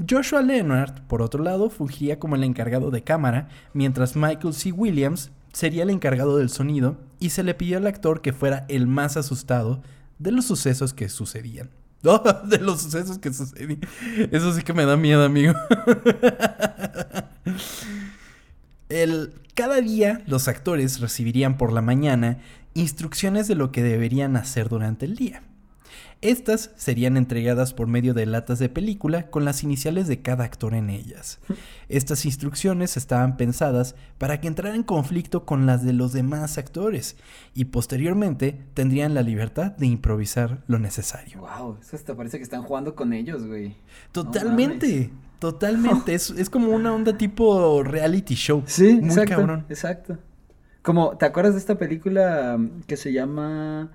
[0.09, 4.71] Joshua Leonard, por otro lado, fungiría como el encargado de cámara, mientras Michael C.
[4.71, 8.87] Williams sería el encargado del sonido y se le pidió al actor que fuera el
[8.87, 9.81] más asustado
[10.19, 11.69] de los sucesos que sucedían.
[12.49, 13.79] de los sucesos que sucedían.
[14.31, 15.53] Eso sí que me da miedo, amigo.
[19.55, 22.39] cada día los actores recibirían por la mañana
[22.73, 25.43] instrucciones de lo que deberían hacer durante el día.
[26.23, 30.73] Estas serían entregadas por medio de latas de película con las iniciales de cada actor
[30.73, 31.39] en ellas.
[31.89, 37.17] Estas instrucciones estaban pensadas para que entraran en conflicto con las de los demás actores
[37.53, 41.41] y posteriormente tendrían la libertad de improvisar lo necesario.
[41.41, 43.75] Wow, eso hasta parece que están jugando con ellos, güey.
[44.13, 45.09] Totalmente.
[45.39, 48.63] totalmente, es, es, como una onda tipo reality show.
[48.67, 49.65] Sí, muy exacto, cabrón.
[49.67, 50.17] Exacto.
[50.83, 52.57] Como, ¿te acuerdas de esta película
[52.87, 53.91] que se llama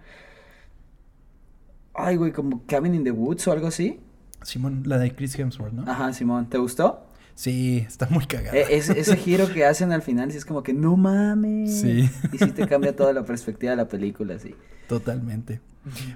[1.99, 4.01] Ay, güey, como Cabin in the Woods o algo así.
[4.43, 5.91] Simón, la de Chris Hemsworth, ¿no?
[5.91, 6.49] Ajá, Simón.
[6.49, 7.05] ¿Te gustó?
[7.35, 8.57] Sí, está muy cagada.
[8.57, 11.81] E, ese giro que hacen al final, sí es como que no mames.
[11.81, 12.11] Sí.
[12.33, 14.55] Y sí te cambia toda la perspectiva de la película, sí.
[14.89, 15.61] Totalmente.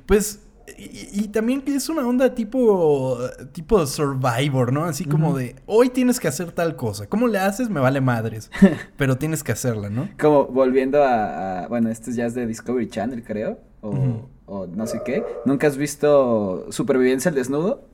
[0.06, 0.40] Pues,
[0.76, 3.18] y, también que es una onda tipo,
[3.52, 4.84] tipo Survivor, ¿no?
[4.84, 7.06] Así como de, hoy tienes que hacer tal cosa.
[7.06, 7.68] ¿Cómo le haces?
[7.68, 8.50] Me vale madres.
[8.96, 10.08] pero tienes que hacerla, ¿no?
[10.18, 13.60] Como volviendo a, bueno, esto ya es de Discovery Channel, creo.
[13.80, 15.24] O o no sé qué.
[15.46, 17.88] ¿Nunca has visto Supervivencia al desnudo?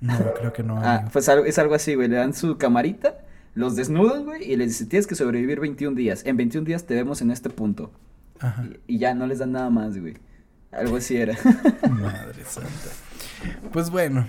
[0.00, 0.78] No, creo que no.
[0.78, 2.08] Ah, pues es algo así, güey.
[2.08, 3.18] Le dan su camarita,
[3.54, 6.24] los desnudan, güey, y les dicen, tienes que sobrevivir 21 días.
[6.26, 7.90] En 21 días te vemos en este punto.
[8.38, 8.68] Ajá.
[8.86, 10.18] Y, ya no les dan nada más, güey.
[10.72, 11.34] Algo así era.
[11.90, 12.90] Madre santa.
[13.72, 14.26] Pues bueno.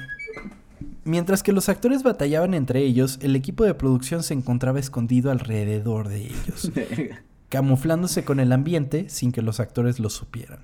[1.03, 6.07] Mientras que los actores batallaban entre ellos, el equipo de producción se encontraba escondido alrededor
[6.07, 6.71] de ellos.
[7.49, 10.59] camuflándose con el ambiente sin que los actores lo supieran.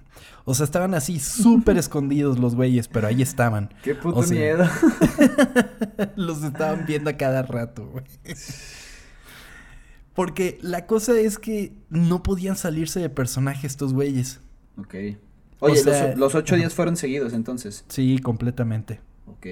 [0.46, 3.74] O sea, estaban así súper escondidos los güeyes, pero ahí estaban.
[3.84, 4.66] Qué puto miedo.
[6.16, 8.06] los estaban viendo a cada rato, güey.
[10.14, 14.40] Porque la cosa es que no podían salirse de personaje estos güeyes.
[14.78, 14.96] Ok.
[15.60, 17.84] Oye, los, los, ocho días fueron seguidos entonces.
[17.90, 19.02] Sí, completamente.
[19.28, 19.48] Ok.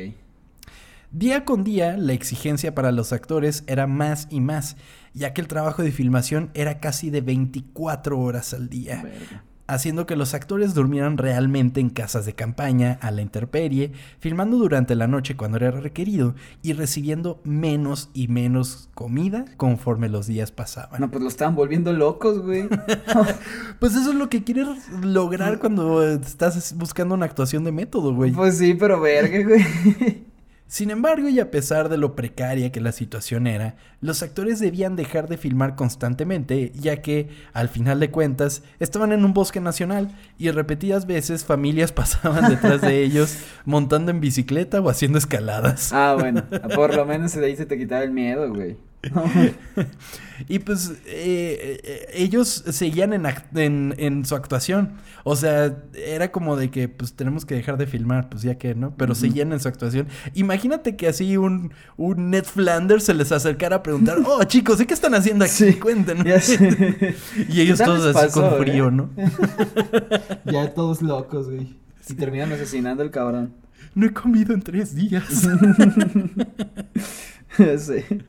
[1.14, 4.78] Día con día, la exigencia para los actores era más y más,
[5.14, 9.04] ya que el trabajo de filmación era casi de 24 horas al día.
[9.04, 9.44] Verga.
[9.68, 14.96] haciendo que los actores durmieran realmente en casas de campaña, a la intemperie, filmando durante
[14.96, 21.00] la noche cuando era requerido y recibiendo menos y menos comida conforme los días pasaban.
[21.00, 22.68] No, pues lo estaban volviendo locos, güey.
[23.80, 24.68] Pues eso es lo que quieres
[25.04, 28.32] lograr cuando estás buscando una actuación de método, güey.
[28.32, 30.33] pues sí, pero verga, güey.
[30.68, 34.96] Sin embargo, y a pesar de lo precaria que la situación era, los actores debían
[34.96, 40.10] dejar de filmar constantemente, ya que, al final de cuentas, estaban en un bosque nacional
[40.40, 45.94] y repetidas veces familias pasaban detrás de ellos montando en bicicleta o haciendo escaladas.
[45.94, 48.78] Ah, bueno, por lo menos de ahí se te quitaba el miedo, güey.
[50.50, 54.94] Y pues eh, eh, ellos seguían en, en, en su actuación.
[55.24, 58.76] O sea, era como de que pues tenemos que dejar de filmar, pues ya que,
[58.76, 58.94] ¿no?
[58.98, 60.08] Pero seguían en su actuación.
[60.34, 64.86] Imagínate que así un, un Ned Flanders se les acercara a preguntar, oh chicos, ¿y
[64.86, 65.54] qué están haciendo aquí?
[65.54, 66.26] Sí, Cuéntenos.
[67.50, 68.92] Y ellos todos así con frío, ¿eh?
[68.92, 69.10] ¿no?
[70.46, 71.78] Ya todos locos, güey.
[72.10, 73.54] Y terminan asesinando al cabrón.
[73.96, 75.48] No he comido en tres días.
[77.78, 78.26] Sé.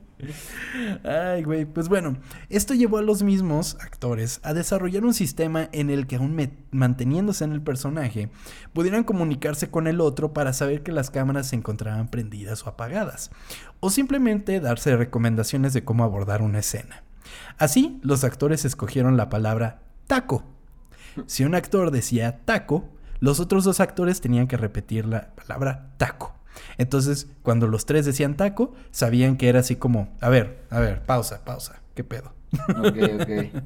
[1.04, 1.64] Ay, güey.
[1.64, 2.16] Pues bueno,
[2.48, 6.34] esto llevó a los mismos actores a desarrollar un sistema en el que aún
[6.70, 8.30] manteniéndose en el personaje,
[8.72, 13.30] pudieran comunicarse con el otro para saber que las cámaras se encontraban prendidas o apagadas,
[13.80, 17.04] o simplemente darse recomendaciones de cómo abordar una escena.
[17.58, 20.44] Así, los actores escogieron la palabra taco.
[21.26, 22.88] Si un actor decía taco,
[23.20, 26.34] los otros dos actores tenían que repetir la palabra taco.
[26.79, 31.03] Entonces, cuando los tres decían taco, sabían que era así como, a ver, a ver,
[31.05, 32.33] pausa, pausa, ¿qué pedo?
[32.79, 33.62] Ok, ok.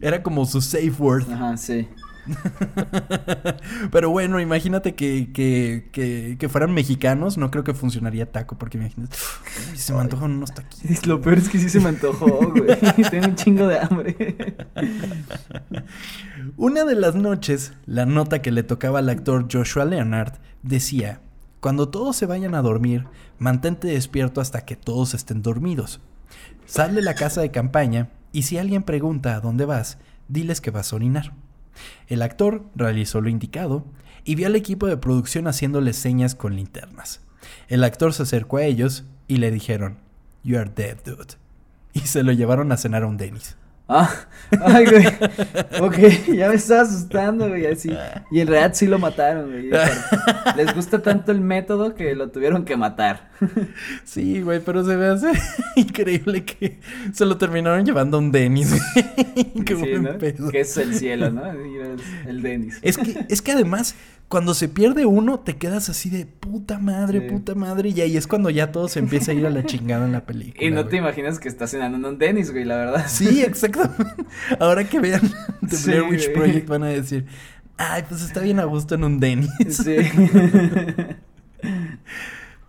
[0.00, 1.30] Era como su safe word.
[1.32, 1.88] Ajá, sí.
[3.92, 8.78] Pero bueno, imagínate que, que, que, que fueran mexicanos, no creo que funcionaría taco, porque
[8.78, 9.16] imagínate,
[9.72, 11.06] "Uy, se me antojan unos taquitos.
[11.06, 12.78] Lo peor es que sí se me antojó, güey.
[13.10, 14.16] Tengo un chingo de hambre.
[16.56, 21.20] Una de las noches, la nota que le tocaba al actor Joshua Leonard decía,
[21.58, 23.06] cuando todos se vayan a dormir,
[23.40, 26.00] mantente despierto hasta que todos estén dormidos.
[26.64, 30.70] Sal de la casa de campaña y si alguien pregunta a dónde vas, diles que
[30.70, 31.32] vas a orinar.
[32.06, 33.84] El actor realizó lo indicado
[34.22, 37.20] y vio al equipo de producción haciéndole señas con linternas.
[37.66, 39.98] El actor se acercó a ellos y le dijeron,
[40.44, 41.34] You are dead, dude.
[41.94, 43.56] Y se lo llevaron a cenar a un Dennis.
[43.86, 44.10] Ah,
[44.64, 45.06] ay, güey.
[45.82, 45.98] Ok,
[46.34, 47.90] ya me estaba asustando, güey, así.
[48.30, 49.70] Y en realidad sí lo mataron, güey.
[50.56, 53.30] Les gusta tanto el método que lo tuvieron que matar.
[54.04, 55.32] Sí, güey, pero se me hace
[55.76, 56.78] increíble que
[57.12, 58.70] se lo terminaron llevando a un Dennis.
[58.70, 59.64] güey.
[59.64, 60.18] Qué Sí, buen ¿no?
[60.18, 60.50] pedo.
[60.50, 61.44] Que es el cielo, ¿no?
[61.50, 62.78] El, el Denis.
[62.80, 63.96] Es que, es que además,
[64.34, 67.32] cuando se pierde uno, te quedas así de puta madre, Sí.
[67.32, 67.90] puta madre.
[67.90, 70.26] Y ahí es cuando ya todo se empieza a ir a la chingada en la
[70.26, 70.66] película.
[70.66, 73.04] Y no te imaginas que estás cenando en un Denis, güey, la verdad.
[73.06, 74.24] Sí, exactamente.
[74.58, 75.20] Ahora que vean
[75.70, 76.34] The Sí, Blair Witch güey.
[76.34, 77.26] Project van a decir,
[77.76, 79.50] ay, pues está bien a gusto en un Dennis.
[79.68, 79.98] Sí.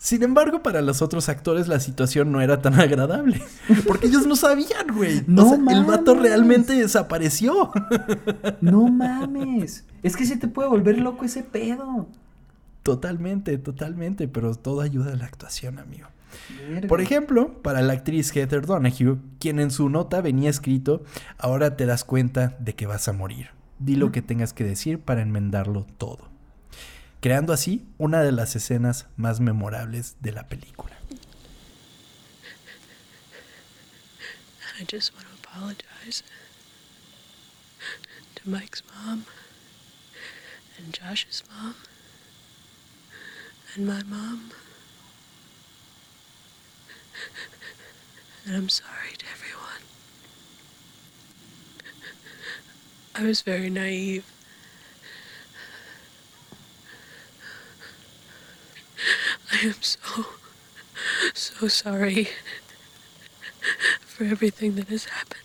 [0.06, 3.42] Sin embargo, para los otros actores la situación no era tan agradable.
[3.88, 5.24] Porque ellos no sabían, güey.
[5.26, 7.72] No o sea, el vato realmente desapareció.
[8.62, 9.84] No mames.
[10.04, 12.08] Es que se te puede volver loco ese pedo.
[12.84, 14.28] Totalmente, totalmente.
[14.28, 16.06] Pero todo ayuda a la actuación, amigo.
[16.88, 21.04] Por ejemplo, para la actriz Heather Donahue, quien en su nota venía escrito,
[21.40, 23.48] ahora te das cuenta de que vas a morir.
[23.80, 26.35] Di lo que tengas que decir para enmendarlo todo.
[27.26, 30.96] Creando así una de las escenas más memorables de la película.
[34.80, 36.22] I just want to apologize
[38.36, 39.26] to Mike's mom
[40.78, 41.74] and Josh's mom
[43.74, 44.52] and my mom.
[48.46, 49.82] And I'm sorry to everyone.
[53.16, 54.35] I was very naive.
[59.52, 60.00] I am so,
[61.34, 62.28] so sorry
[64.06, 65.42] for everything that has happened.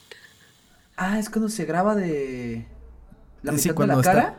[0.97, 2.67] Ah, es cuando se graba de.
[3.43, 4.37] La Sí, mitad de cuando la está- cara.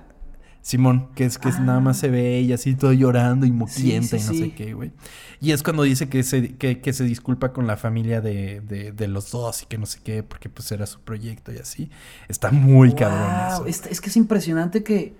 [0.63, 2.01] Simón, que es que es- nada más Ah.
[2.01, 4.39] se ve ella así todo llorando y moquienta sí, y no sí.
[4.39, 4.91] sé qué, güey.
[5.39, 8.91] Y es cuando dice que se, que, que se disculpa con la familia de, de,
[8.91, 11.89] de los dos y que no sé qué, porque pues era su proyecto y así.
[12.27, 13.65] Está muy cabrón Guau, eso.
[13.65, 15.15] Es, es que es impresionante que,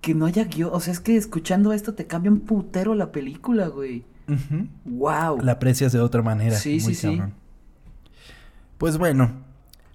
[0.00, 0.70] que no haya guion.
[0.72, 4.04] O sea, es que escuchando esto te cambia un putero la película, güey.
[4.84, 5.40] Wow.
[5.42, 6.56] La aprecias de otra manera.
[6.56, 7.20] Sí, muy sí, sí.
[8.78, 9.32] Pues bueno,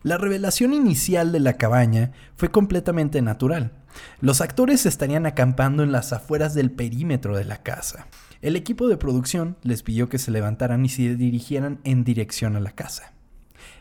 [0.04, 3.72] la revelación inicial de la cabaña fue completamente natural.
[4.20, 8.08] Los actores estarían acampando en las afueras del perímetro de la casa.
[8.42, 12.60] El equipo de producción les pidió que se levantaran y se dirigieran en dirección a
[12.60, 13.14] la casa.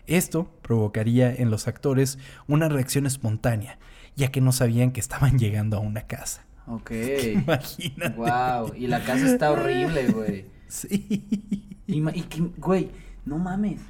[0.07, 3.79] Esto provocaría en los actores una reacción espontánea,
[4.17, 6.45] ya que no sabían que estaban llegando a una casa.
[6.67, 6.91] Ok.
[7.35, 8.17] Imagínate.
[8.17, 8.75] Wow.
[8.77, 10.47] Y la casa está horrible, güey.
[10.69, 11.25] Sí.
[11.87, 12.91] Y, que, güey,
[13.25, 13.81] no mames.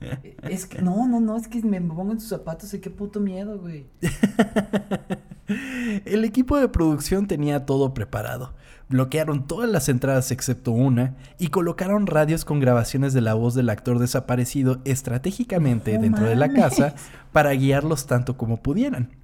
[0.42, 3.18] Es que, no, no, no, es que me pongo en sus zapatos y qué puto
[3.18, 3.86] miedo, güey.
[6.04, 8.54] El equipo de producción tenía todo preparado.
[8.88, 13.70] Bloquearon todas las entradas excepto una y colocaron radios con grabaciones de la voz del
[13.70, 16.94] actor desaparecido estratégicamente dentro de la casa
[17.32, 19.17] para guiarlos tanto como pudieran.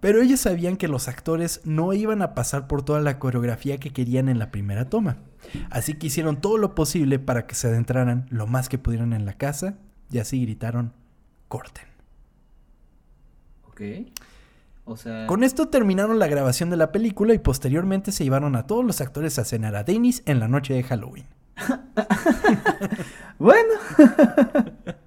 [0.00, 3.92] Pero ellos sabían que los actores no iban a pasar por toda la coreografía que
[3.92, 5.18] querían en la primera toma.
[5.70, 9.24] Así que hicieron todo lo posible para que se adentraran lo más que pudieran en
[9.24, 9.78] la casa
[10.10, 10.92] y así gritaron,
[11.48, 11.86] corten.
[13.68, 13.80] Ok.
[14.84, 15.26] O sea.
[15.26, 19.00] Con esto terminaron la grabación de la película y posteriormente se llevaron a todos los
[19.00, 21.26] actores a cenar a Dennis en la noche de Halloween.
[23.38, 23.74] Bueno.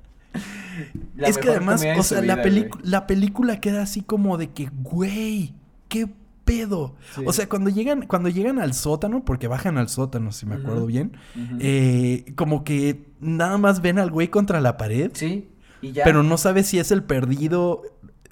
[1.15, 4.70] La es que además, o sea, la, vida, la película queda así como de que,
[4.82, 5.54] güey,
[5.88, 6.08] qué
[6.46, 6.96] pedo.
[7.15, 7.22] Sí.
[7.26, 10.86] O sea, cuando llegan, cuando llegan al sótano, porque bajan al sótano, si me acuerdo
[10.86, 11.18] bien,
[11.60, 15.48] eh, como que nada más ven al güey contra la pared, Sí.
[15.82, 16.04] Y ya.
[16.04, 17.84] pero no sabes si es el perdido.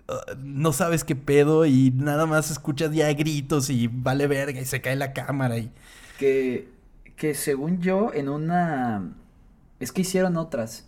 [0.10, 4.66] uh, No sabes qué pedo y nada más escuchas ya gritos y vale verga y
[4.66, 5.72] se cae la cámara y...
[6.20, 6.68] Que,
[7.16, 9.14] que según yo, en una.
[9.80, 10.87] Es que hicieron otras.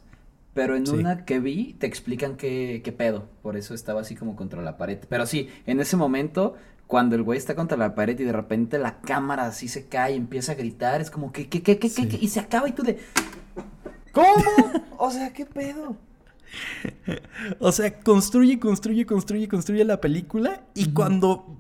[0.60, 0.92] Pero en Sí.
[0.94, 3.30] una que vi, te explican qué, qué pedo.
[3.42, 5.00] Por eso estaba así como contra la pared.
[5.08, 8.78] Pero sí, en ese momento, cuando el güey está contra la pared y de repente
[8.78, 11.88] la cámara así se cae y empieza a gritar, es como que, ¿qué, qué, qué,
[11.88, 12.08] qué, Sí.
[12.10, 12.18] qué?
[12.20, 13.00] Y se acaba y tú de.
[14.12, 14.28] ¿Cómo?
[14.98, 15.96] o sea, ¿qué pedo?
[17.60, 21.56] O sea, construye, construye, construye, construye la película y cuando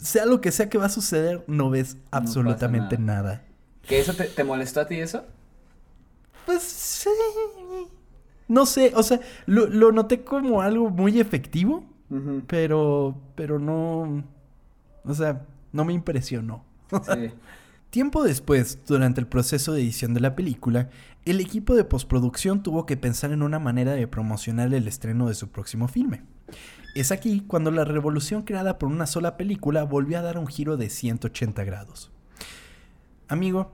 [0.00, 3.42] sea lo que sea que va a suceder, no ves absolutamente nada.
[3.86, 5.26] ¿Que eso te, te molestó a ti eso?
[6.46, 7.10] Pues sí.
[8.48, 11.84] No sé, o sea, lo, lo noté como algo muy efectivo,
[12.46, 14.24] pero, pero no,
[15.04, 16.64] o sea, no me impresionó.
[16.90, 17.30] Sí.
[17.90, 20.90] Tiempo después, durante el proceso de edición de la película,
[21.24, 25.34] el equipo de postproducción tuvo que pensar en una manera de promocionar el estreno de
[25.34, 26.22] su próximo filme.
[26.94, 30.76] Es aquí cuando la revolución creada por una sola película volvió a dar un giro
[30.76, 32.10] de 180 grados.
[33.28, 33.72] Amigo,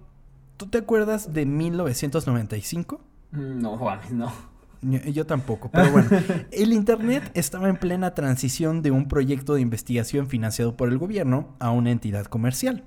[0.57, 3.01] ¿tú te acuerdas de 1995?
[3.33, 4.33] Mm, No, mames, no.
[5.13, 6.09] Yo tampoco, pero bueno.
[6.53, 11.57] El Internet estaba en plena transición de un proyecto de investigación financiado por el gobierno
[11.59, 12.85] a una entidad comercial.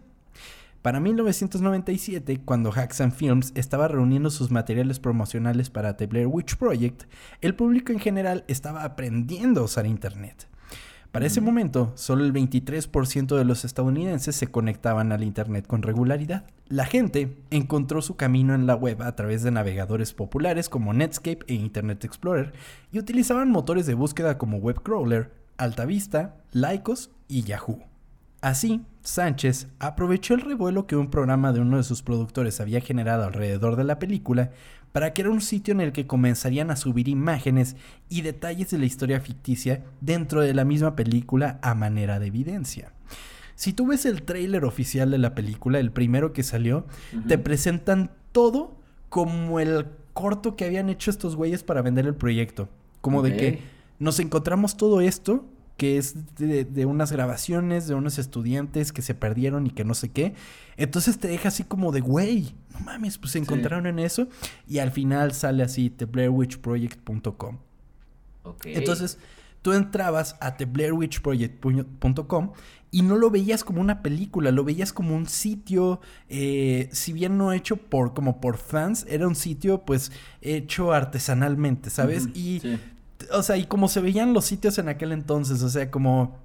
[0.82, 7.04] Para 1997, cuando Haxan Films estaba reuniendo sus materiales promocionales para The Blair Witch Project,
[7.42, 10.48] el público en general estaba aprendiendo a usar Internet.
[11.18, 16.46] Para ese momento, solo el 23% de los estadounidenses se conectaban al Internet con regularidad.
[16.68, 21.40] La gente encontró su camino en la web a través de navegadores populares como Netscape
[21.48, 22.54] e Internet Explorer
[22.92, 27.80] y utilizaban motores de búsqueda como Webcrawler, Altavista, Lycos y Yahoo.
[28.42, 33.24] Así, Sánchez aprovechó el revuelo que un programa de uno de sus productores había generado
[33.24, 34.52] alrededor de la película
[34.92, 37.78] para crear un sitio en el que comenzarían a subir imágenes
[38.10, 42.92] y detalles de la historia ficticia dentro de la misma película a manera de evidencia.
[43.56, 46.86] Si tú ves el tráiler oficial de la película, el primero que salió,
[47.30, 48.76] te presentan todo
[49.08, 52.68] como el corto que habían hecho estos güeyes para vender el proyecto.
[53.00, 53.62] Como de que
[54.00, 55.46] nos encontramos todo esto,
[55.78, 59.94] que es de, de unas grabaciones de unos estudiantes que se perdieron y que no
[59.94, 60.34] sé qué.
[60.76, 64.28] Entonces te deja así como de, güey, no mames, pues se encontraron en eso.
[64.68, 67.58] Y al final sale así, theblairwitchproject.com.
[68.44, 68.66] Ok.
[68.66, 69.20] Entonces,
[69.62, 72.52] tú entrabas a theblairwitchproject.com
[72.90, 77.38] y no lo veías como una película, lo veías como un sitio, eh, si bien
[77.38, 80.12] no hecho por como por fans, era un sitio pues
[80.42, 82.24] hecho artesanalmente, ¿sabes?
[82.24, 82.80] Ujú, Y, sí.
[83.34, 86.38] O sea, y como se veían los sitios en aquel entonces, o sea, como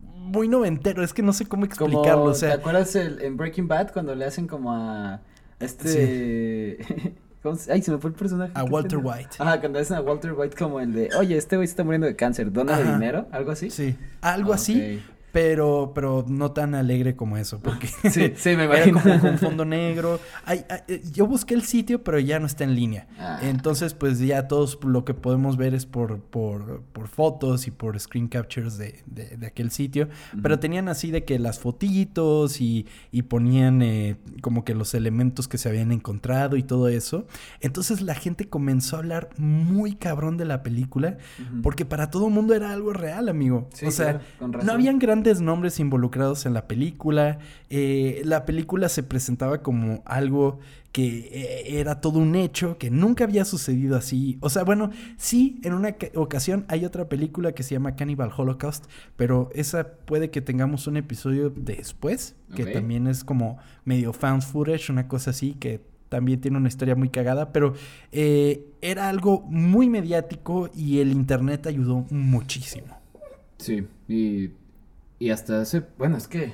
[0.00, 3.36] muy noventero, es que no sé cómo Como, explicarlo, o ¿te sea, acuerdas el- en
[3.36, 5.20] Breaking Bad cuando le hacen como a
[5.60, 6.78] este...
[7.42, 8.52] ¿cómo se- Ay, se me fue el personaje.
[8.54, 9.00] a Walter.
[9.02, 9.30] White.
[9.38, 12.14] Ajá, cuando hacen a Walter White como el de, oye, este güey está muriendo de
[12.16, 12.92] cáncer, dónale Ajá.
[12.94, 13.70] dinero, algo así.
[13.70, 15.02] Sí, algo así.
[15.32, 19.00] Pero, pero no tan alegre como eso, porque Sí, sí, me era imagino.
[19.02, 20.20] como con fondo negro.
[20.44, 23.06] Ay, ay, eh, yo busqué el sitio, pero ya no está en línea.
[23.18, 23.38] Ah.
[23.42, 27.98] Entonces, pues ya todos lo que podemos ver es por, por, por fotos y por
[27.98, 30.08] screen captures de, de- de aquel sitio.
[30.42, 35.48] Pero tenían así de que las fotitos y, y ponían eh, como que los elementos
[35.48, 37.26] que se habían encontrado y todo eso.
[37.60, 41.16] Entonces la gente comenzó a hablar muy cabrón de la película
[41.62, 43.68] porque para todo el mundo era algo real, amigo.
[43.72, 47.38] Sí, o sea, claro, no habían grandes grandes nombres involucrados en la película.
[47.70, 50.58] Eh, la película se presentaba como algo
[50.90, 54.36] que eh, era todo un hecho, que nunca había sucedido así.
[54.40, 58.86] O sea, bueno, sí, en una ocasión hay otra película que se llama Cannibal Holocaust,
[59.16, 64.90] pero esa puede que tengamos un episodio después, que también es como medio found footage,
[64.90, 67.74] una cosa así, que también tiene una historia muy cagada, pero
[68.10, 72.98] eh, era algo muy mediático y el internet ayudó muchísimo.
[73.58, 74.50] Sí, y,
[75.22, 76.52] y hasta ese, bueno, es que,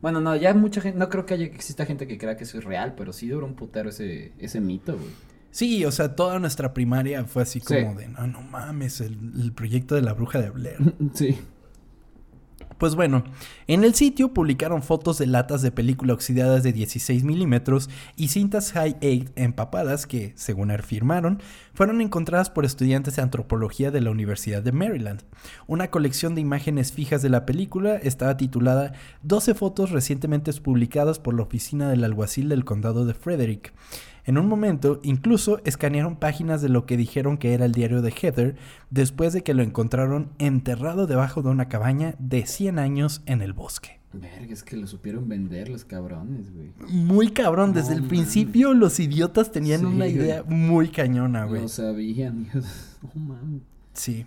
[0.00, 2.58] bueno, no, ya mucha gente, no creo que haya, exista gente que crea que eso
[2.58, 5.10] es real, pero sí duró un putero ese, ese mito, güey.
[5.50, 9.52] Sí, o sea, toda nuestra primaria fue así como de, no, no mames, el, el
[9.52, 10.78] proyecto de la bruja de Blair.
[11.14, 11.36] sí.
[12.78, 13.24] Pues bueno,
[13.66, 18.72] en el sitio publicaron fotos de latas de película oxidadas de 16 milímetros y cintas
[18.72, 21.40] high-8 empapadas que, según afirmaron,
[21.72, 25.22] fueron encontradas por estudiantes de antropología de la Universidad de Maryland.
[25.66, 31.34] Una colección de imágenes fijas de la película estaba titulada 12 fotos recientemente publicadas por
[31.34, 33.72] la oficina del alguacil del condado de Frederick.
[34.26, 38.10] En un momento, incluso escanearon páginas de lo que dijeron que era el diario de
[38.10, 38.56] Heather
[38.90, 43.52] después de que lo encontraron enterrado debajo de una cabaña de 100 años en el
[43.52, 44.00] bosque.
[44.14, 46.72] Verga, es que lo supieron vender los cabrones, güey.
[46.88, 51.62] Muy cabrón, desde el principio los idiotas tenían una idea muy cañona, güey.
[51.62, 52.48] Lo sabían,
[53.02, 53.62] oh, man.
[53.92, 54.24] Sí.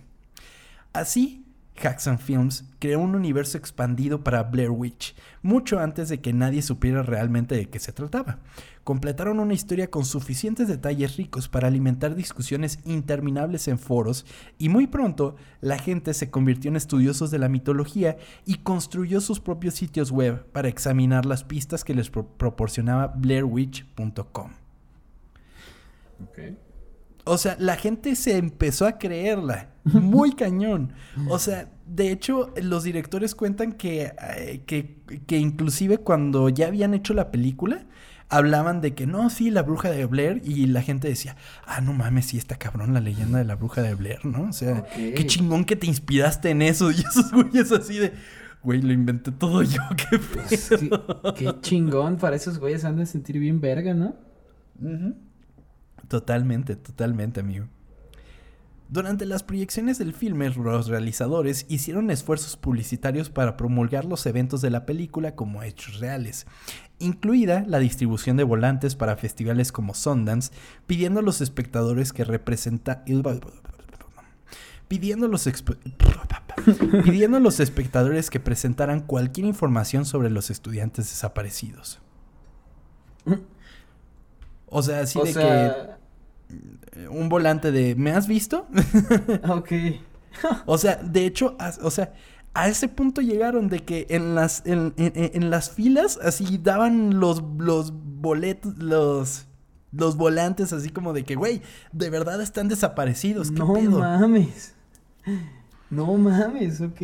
[0.92, 1.44] Así,
[1.74, 7.02] Jackson Films creó un universo expandido para Blair Witch, mucho antes de que nadie supiera
[7.02, 8.40] realmente de qué se trataba
[8.88, 14.24] completaron una historia con suficientes detalles ricos para alimentar discusiones interminables en foros
[14.56, 18.16] y muy pronto la gente se convirtió en estudiosos de la mitología
[18.46, 24.52] y construyó sus propios sitios web para examinar las pistas que les proporcionaba blairwitch.com.
[27.24, 29.68] O sea, la gente se empezó a creerla.
[29.84, 30.94] Muy cañón.
[31.28, 36.94] O sea, de hecho, los directores cuentan que, eh, que, que inclusive cuando ya habían
[36.94, 37.84] hecho la película,
[38.28, 41.92] hablaban de que no, sí, la bruja de Blair, y la gente decía, ah, no
[41.92, 44.48] mames, sí, está cabrón la leyenda de la bruja de Blair, ¿no?
[44.48, 48.12] O sea, qué chingón que te inspiraste en eso, y esos güeyes así de,
[48.62, 50.70] güey, lo inventé todo yo, qué pues,
[51.36, 54.16] qué, chingón, para esos güeyes han de sentir bien verga, ¿no?
[56.08, 57.66] Totalmente, totalmente, amigo.
[58.90, 64.70] Durante las proyecciones del filme, los realizadores hicieron esfuerzos publicitarios para promulgar los eventos de
[64.70, 66.46] la película como hechos reales,
[66.98, 70.52] incluida la distribución de volantes para festivales como Sundance,
[70.86, 73.04] pidiendo a los espectadores que representa
[74.88, 75.46] pidiendo a los
[77.04, 82.00] pidiendo a los espectadores que presentaran cualquier información sobre los estudiantes desaparecidos.
[84.66, 85.72] O sea, así de que
[87.10, 88.66] un volante de ¿me has visto?
[89.48, 89.72] ok.
[90.66, 92.12] o sea, de hecho, o sea,
[92.54, 97.92] a ese punto llegaron de que en las, en, las filas así daban los, los
[97.92, 99.46] boletos, los,
[99.92, 103.50] los volantes así como de que, güey, de verdad están desaparecidos.
[103.50, 104.74] ¿Qué no mames.
[105.90, 107.00] No mames, ok.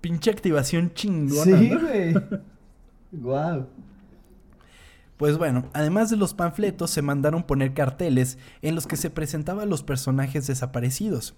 [0.00, 1.58] Pinche activación chingona.
[1.58, 2.14] Sí, güey.
[3.12, 3.68] Wow.
[5.16, 9.70] Pues bueno, además de los panfletos se mandaron poner carteles en los que se presentaban
[9.70, 11.34] los personajes desaparecidos.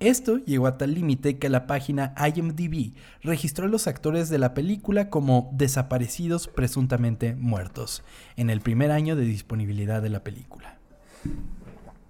[0.00, 4.52] Esto llegó a tal límite que la página IMDb registró a los actores de la
[4.52, 8.02] película como desaparecidos presuntamente muertos
[8.36, 10.78] en el primer año de disponibilidad de la película.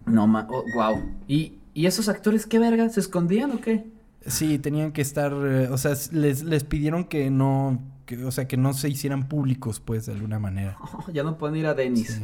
[0.06, 0.94] No ma, wow.
[0.94, 2.88] Oh, ¿Y, ¿Y esos actores qué verga?
[2.88, 3.84] ¿Se escondían o qué?
[4.26, 7.80] Sí, tenían que estar, eh, o sea, les, les pidieron que no
[8.26, 10.76] o sea, que no se hicieran públicos, pues, de alguna manera.
[11.12, 12.20] ya no pueden ir a Denis.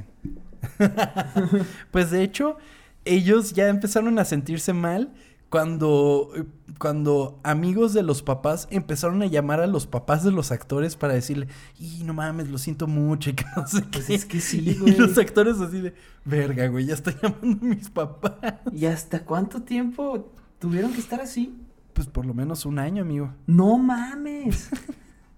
[1.90, 2.56] pues de hecho,
[3.04, 5.12] ellos ya empezaron a sentirse mal
[5.48, 6.32] cuando,
[6.78, 11.14] cuando amigos de los papás empezaron a llamar a los papás de los actores para
[11.14, 11.46] decirle,
[11.78, 14.92] y no mames, lo siento mucho, y que no sé pues es que sí, güey.
[14.94, 15.94] Y los actores así de,
[16.24, 18.54] verga, güey, ya está llamando a mis papás.
[18.72, 21.54] ¿Y hasta cuánto tiempo tuvieron que estar así?
[21.96, 23.32] Pues por lo menos un año, amigo.
[23.46, 24.68] No mames.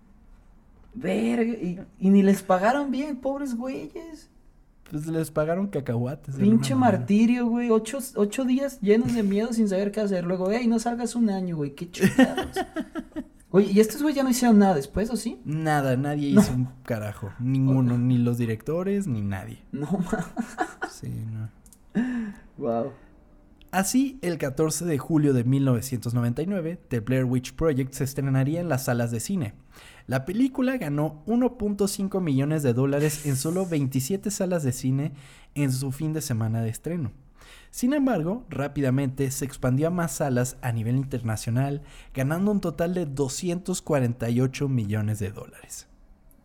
[0.93, 4.29] Verga, y, ni les pagaron bien, pobres güeyes.
[4.91, 6.35] Pues les pagaron cacahuates.
[6.35, 7.71] Pinche martirio, güey.
[7.71, 10.25] Ocho, ocho, días llenos de miedo sin saber qué hacer.
[10.25, 11.77] Luego, ey, no salgas un año, güey.
[11.77, 12.49] Qué chingados.
[13.51, 15.41] Oye, ¿y estos güeyes ya no hicieron nada después, o sí?
[15.45, 17.31] Nada, nadie hizo un carajo.
[17.39, 19.63] Ninguno, ni los directores, ni nadie.
[19.71, 20.27] No mames.
[20.91, 21.51] Sí, no.
[22.57, 22.91] Wow.
[23.71, 28.87] Así, el 14 de julio de 1999, The Blair Witch Project se estrenaría en las
[28.87, 29.53] salas de cine.
[30.07, 35.13] La película ganó 1.5 millones de dólares en solo 27 salas de cine
[35.55, 37.13] en su fin de semana de estreno.
[37.71, 41.83] Sin embargo, rápidamente se expandió a más salas a nivel internacional,
[42.15, 45.87] ganando un total de 248 millones de dólares.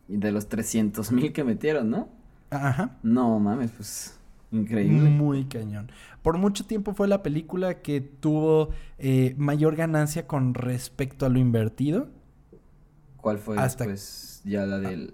[0.10, 2.10] Y de los 300 mil que metieron, ¿no?
[2.50, 2.98] Ajá.
[3.02, 4.20] No mames, pues
[4.54, 5.10] increíble.
[5.10, 5.92] Muy cañón.
[6.22, 11.40] Por mucho tiempo fue la película que tuvo eh, mayor ganancia con respecto a lo
[11.40, 12.10] invertido.
[13.18, 15.12] ¿Cuál fue Hasta- después ya la de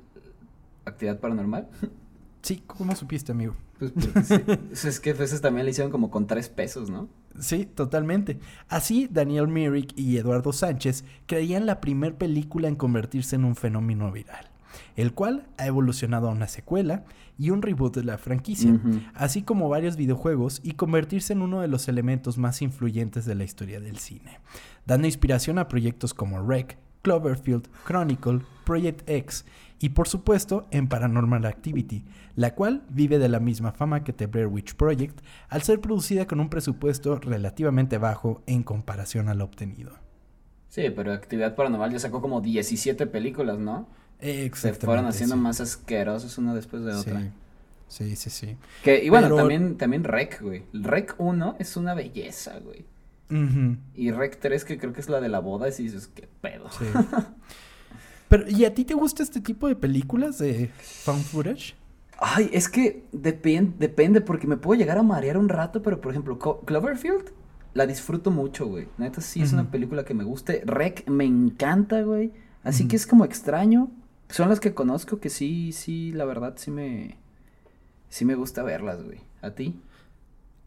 [0.85, 1.67] actividad paranormal?
[2.41, 3.53] Sí, ¿cómo supiste, amigo?
[3.77, 4.37] Pues porque sí.
[4.39, 7.09] Pues es que veces también le hicieron como con tres pesos, ¿no?
[7.37, 8.39] Sí, totalmente.
[8.69, 14.09] Así, Daniel Myrick y Eduardo Sánchez creían la primer película en convertirse en un fenómeno
[14.13, 14.48] viral,
[14.95, 17.03] el cual ha evolucionado a una secuela
[17.37, 18.79] y un reboot de la franquicia,
[19.13, 23.45] así como varios videojuegos y convertirse en uno de los elementos más influyentes de la
[23.45, 24.39] historia del cine,
[24.85, 29.45] dando inspiración a proyectos como Rec, Cloverfield, Chronicle, Project X
[29.79, 32.03] y por supuesto en Paranormal Activity,
[32.35, 36.27] la cual vive de la misma fama que The Blair Witch Project al ser producida
[36.27, 39.93] con un presupuesto relativamente bajo en comparación al obtenido.
[40.67, 43.87] Sí, pero actividad paranormal ya sacó como 17 películas, ¿no?
[44.21, 45.41] Se fueron haciendo sí.
[45.41, 47.21] más asquerosos una después de otra.
[47.87, 48.29] Sí, sí, sí.
[48.29, 48.57] sí.
[48.83, 50.63] Que, y bueno, Pero- también, también Rec, güey.
[50.73, 52.85] Rec 1 es una belleza, güey.
[53.95, 56.69] Y Rec 3, que creo que es la de la boda, y dices, qué pedo.
[56.71, 56.85] sí.
[58.27, 61.75] Pero, ¿y a ti te gusta este tipo de películas de found footage?
[62.19, 66.11] Ay, es que depen- depende, porque me puedo llegar a marear un rato, pero por
[66.11, 67.31] ejemplo, Co- Cloverfield
[67.73, 68.87] la disfruto mucho, güey.
[68.97, 70.61] Neta, sí es una película que me guste.
[70.65, 72.31] Rec me encanta, güey.
[72.63, 73.89] Así que es como extraño.
[74.29, 77.17] Son las que conozco que sí, sí, la verdad, sí me.
[78.09, 79.19] Sí me gusta verlas, güey.
[79.41, 79.79] ¿A ti?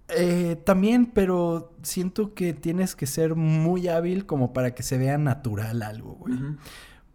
[0.09, 5.17] Eh, también, pero siento que tienes que ser muy hábil como para que se vea
[5.19, 6.35] natural algo, güey.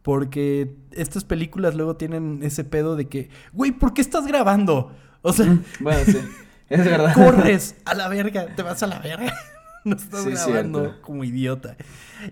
[0.01, 4.91] Porque estas películas luego tienen ese pedo de que, güey, ¿por qué estás grabando?
[5.21, 6.17] O sea, Bueno, sí.
[6.69, 7.13] Es verdad.
[7.13, 9.33] corres a la verga, te vas a la verga.
[9.85, 11.01] No estás Sí, grabando cierto.
[11.01, 11.77] como idiota.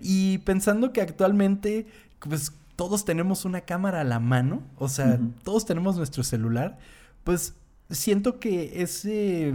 [0.02, 1.88] Y pensando que actualmente,
[2.20, 6.78] pues todos tenemos una cámara a la mano, o sea, todos tenemos nuestro celular,
[7.24, 7.56] pues
[7.90, 9.54] siento que ese,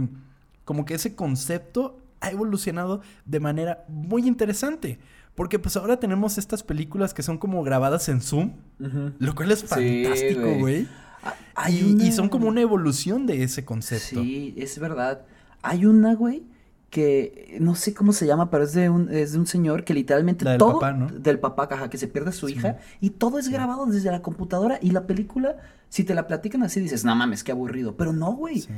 [0.65, 4.99] como que ese concepto ha evolucionado de manera muy interesante.
[5.35, 9.63] Porque pues ahora tenemos estas películas que son como grabadas en Zoom, lo cual es
[9.63, 10.87] fantástico, güey.
[11.55, 14.21] Ah, Y, y son como una evolución de ese concepto.
[14.21, 15.21] Sí, es verdad.
[15.61, 16.43] Hay una, güey,
[16.91, 19.93] que no sé cómo se llama, pero es de un, es de un señor que
[19.95, 21.07] literalmente del todo papá, ¿no?
[21.07, 22.53] del papá, caja, que se pierde a su Sí.
[22.53, 23.51] hija y todo es Sí.
[23.53, 25.55] grabado desde la computadora y la película,
[25.89, 28.59] si te la platican así dices, no mames, qué aburrido, pero no, güey.
[28.61, 28.69] Sí.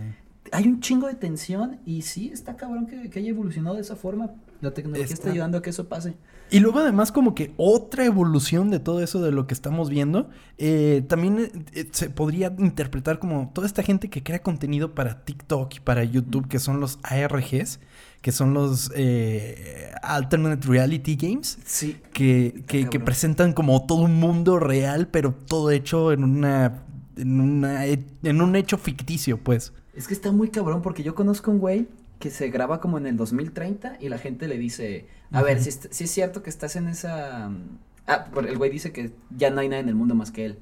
[0.54, 3.96] Hay un chingo de tensión y sí, está cabrón que, que haya evolucionado de esa
[3.96, 4.32] forma.
[4.62, 5.32] La tecnología está Está.
[5.32, 6.16] ayudando a que eso pase.
[6.50, 10.30] Y luego además como que otra evolución de todo eso de lo que estamos viendo,
[10.58, 15.26] eh, también eh, eh, se podría interpretar como toda esta gente que crea contenido para
[15.26, 17.80] TikTok y para YouTube, que son los ARGs,
[18.22, 21.98] que son los eh, Alternate Reality Games, Sí.
[22.14, 26.84] que, que, que presentan como todo un mundo real, pero todo hecho en una...
[27.16, 29.72] En, una, en un hecho ficticio, pues.
[29.94, 31.88] Es que está muy cabrón porque yo conozco un güey
[32.20, 35.70] que se graba como en el 2030 y la gente le dice, a ver, si,
[35.70, 37.50] es cierto que estás en esa...
[37.50, 40.46] mm, Ah, el güey dice que ya no hay nada en el mundo más que
[40.46, 40.60] él.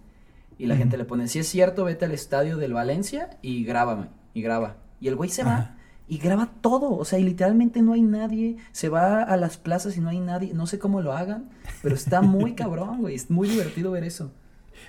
[0.60, 4.10] Y la gente le pone, si es cierto, vete al estadio del Valencia y grábame.
[4.36, 4.78] Y graba.
[5.00, 5.78] Y el güey se va Ajá.
[6.08, 6.96] y graba todo.
[6.96, 8.58] O sea, y literalmente no hay nadie.
[8.74, 10.54] Se va a las plazas y no hay nadie.
[10.54, 11.50] No sé cómo lo hagan,
[11.82, 13.16] pero está muy cabrón, güey.
[13.16, 14.32] Es muy divertido ver eso.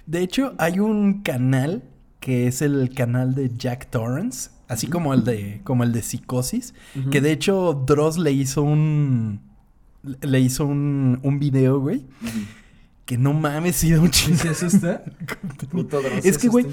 [0.04, 1.82] De hecho, hay un canal
[2.22, 6.72] que es el canal de Jack Torrance, así como el de como el de Psicosis,
[7.10, 9.40] que de hecho Dross le hizo un
[10.20, 12.04] le hizo un, un video, güey,
[13.04, 14.38] que no mames, sí da un chingo.
[14.38, 15.02] ¿Se asusta?
[15.70, 16.66] Puto Dross, Es que, güey.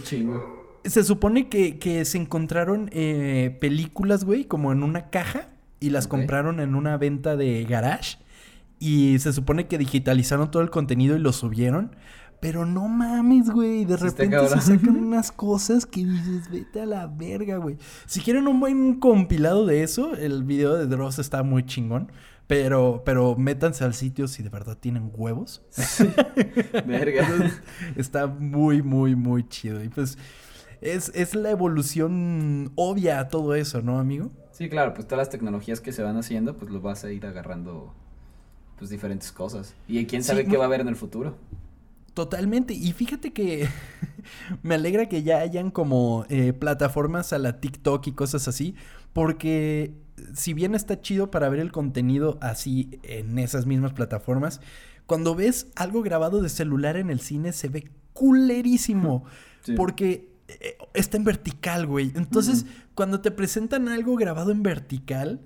[0.85, 6.07] Se supone que, que se encontraron eh, películas, güey, como en una caja y las
[6.07, 8.17] compraron en una venta de garage.
[8.79, 11.95] Y se supone que digitalizaron todo el contenido y lo subieron.
[12.41, 13.85] Pero no mames, güey.
[13.85, 17.77] De Sí repente se sacan unas cosas que dices, vete a la verga, güey.
[18.05, 22.11] Si quieren un buen compilado de eso, el video de Dross está muy chingón.
[22.47, 25.61] Pero, pero métanse al sitio si de verdad tienen huevos.
[26.87, 27.27] Verga.
[27.95, 29.83] Está muy, muy, muy chido.
[29.83, 30.17] Y pues
[30.81, 34.31] es, es la evolución obvia a todo eso, ¿no, amigo?
[34.51, 37.25] Sí, claro, pues todas las tecnologías que se van haciendo, pues los vas a ir
[37.27, 37.93] agarrando,
[38.77, 39.75] pues diferentes cosas.
[39.87, 41.35] Y quién Sí, sabe qué va a haber en el futuro.
[42.13, 42.73] Totalmente.
[42.73, 43.67] Y fíjate que
[44.63, 48.75] me alegra que ya hayan como eh, plataformas a la TikTok y cosas así.
[49.13, 49.93] Porque
[50.33, 54.61] si bien está chido para ver el contenido así en esas mismas plataformas,
[55.05, 59.25] cuando ves algo grabado de celular en el cine se ve culerísimo.
[59.61, 59.73] Sí.
[59.73, 62.13] Porque eh, está en vertical, güey.
[62.15, 65.41] Entonces, cuando te presentan algo grabado en vertical,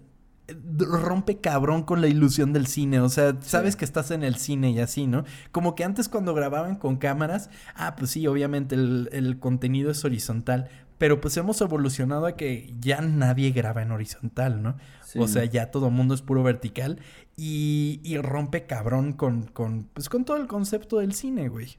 [0.77, 2.99] rompe cabrón con la ilusión del cine.
[2.99, 3.79] O sea, sabes Sí.
[3.79, 5.23] que estás en el cine y así, ¿no?
[5.51, 10.03] Como que antes cuando grababan con cámaras, ah, pues sí, obviamente el, el contenido es
[10.05, 10.69] horizontal.
[10.99, 14.77] Pero pues hemos evolucionado a que ya nadie graba en horizontal, ¿no?
[15.03, 15.19] Sí.
[15.19, 16.99] O sea, ya todo el mundo es puro vertical.
[17.35, 21.77] Y, y rompe cabrón con, con, pues, con todo el concepto del cine, güey.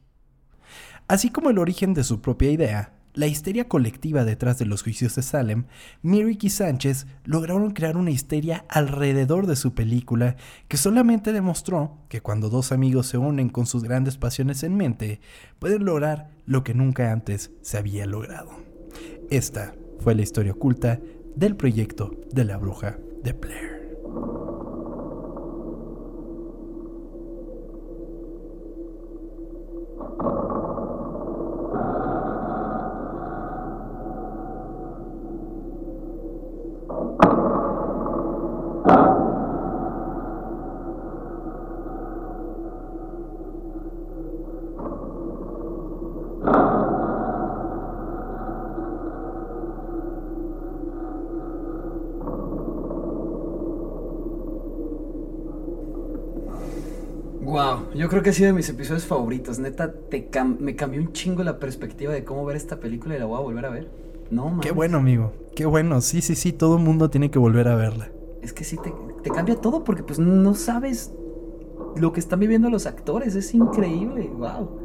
[1.06, 5.14] Así como el origen de su propia idea, la histeria colectiva detrás de los juicios
[5.14, 5.64] de Salem,
[6.02, 10.36] Mirik y Sánchez lograron crear una histeria alrededor de su película
[10.68, 15.20] que solamente demostró que cuando dos amigos se unen con sus grandes pasiones en mente,
[15.60, 18.50] pueden lograr lo que nunca antes se había logrado.
[19.30, 21.00] Esta fue la historia oculta
[21.36, 23.74] del proyecto de la bruja de Blair.
[57.44, 59.58] Wow, yo creo que ha sido de mis episodios favoritos.
[59.58, 63.18] Neta, te cam- me cambió un chingo la perspectiva de cómo ver esta película y
[63.18, 63.90] la voy a volver a ver.
[64.30, 64.60] No, mames.
[64.66, 65.32] Qué bueno, amigo.
[65.54, 66.00] Qué bueno.
[66.00, 66.52] Sí, sí, sí.
[66.52, 68.10] Todo el mundo tiene que volver a verla.
[68.42, 68.92] Es que sí, te,
[69.22, 71.12] te cambia todo porque pues no sabes
[71.96, 73.34] lo que están viviendo los actores.
[73.34, 74.80] Es increíble, wow.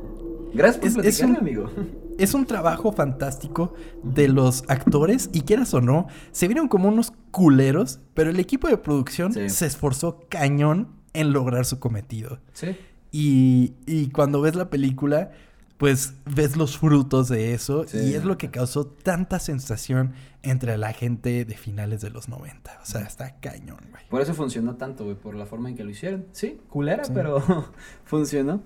[0.54, 1.66] Gracias por Es- es un- amigo.
[2.20, 7.14] Es un trabajo fantástico de los actores y quieras o no, se vieron como unos
[7.32, 9.48] culeros, pero el equipo de producción Sí.
[9.48, 10.90] se esforzó cañón
[11.20, 12.40] en lograr su cometido.
[12.54, 12.76] Sí.
[13.12, 15.32] Y, y cuando ves la película,
[15.78, 20.14] pues ves los frutos de eso Sí, y es lo que causó tanta sensación
[20.44, 22.80] entre la gente de finales de los 90.
[22.82, 24.04] O sea, está cañón, güey.
[24.10, 26.26] Por eso funcionó tanto, güey, por la forma en que lo hicieron.
[26.34, 27.12] Sí, culera, Sí.
[27.16, 27.42] pero
[28.06, 28.62] funcionó.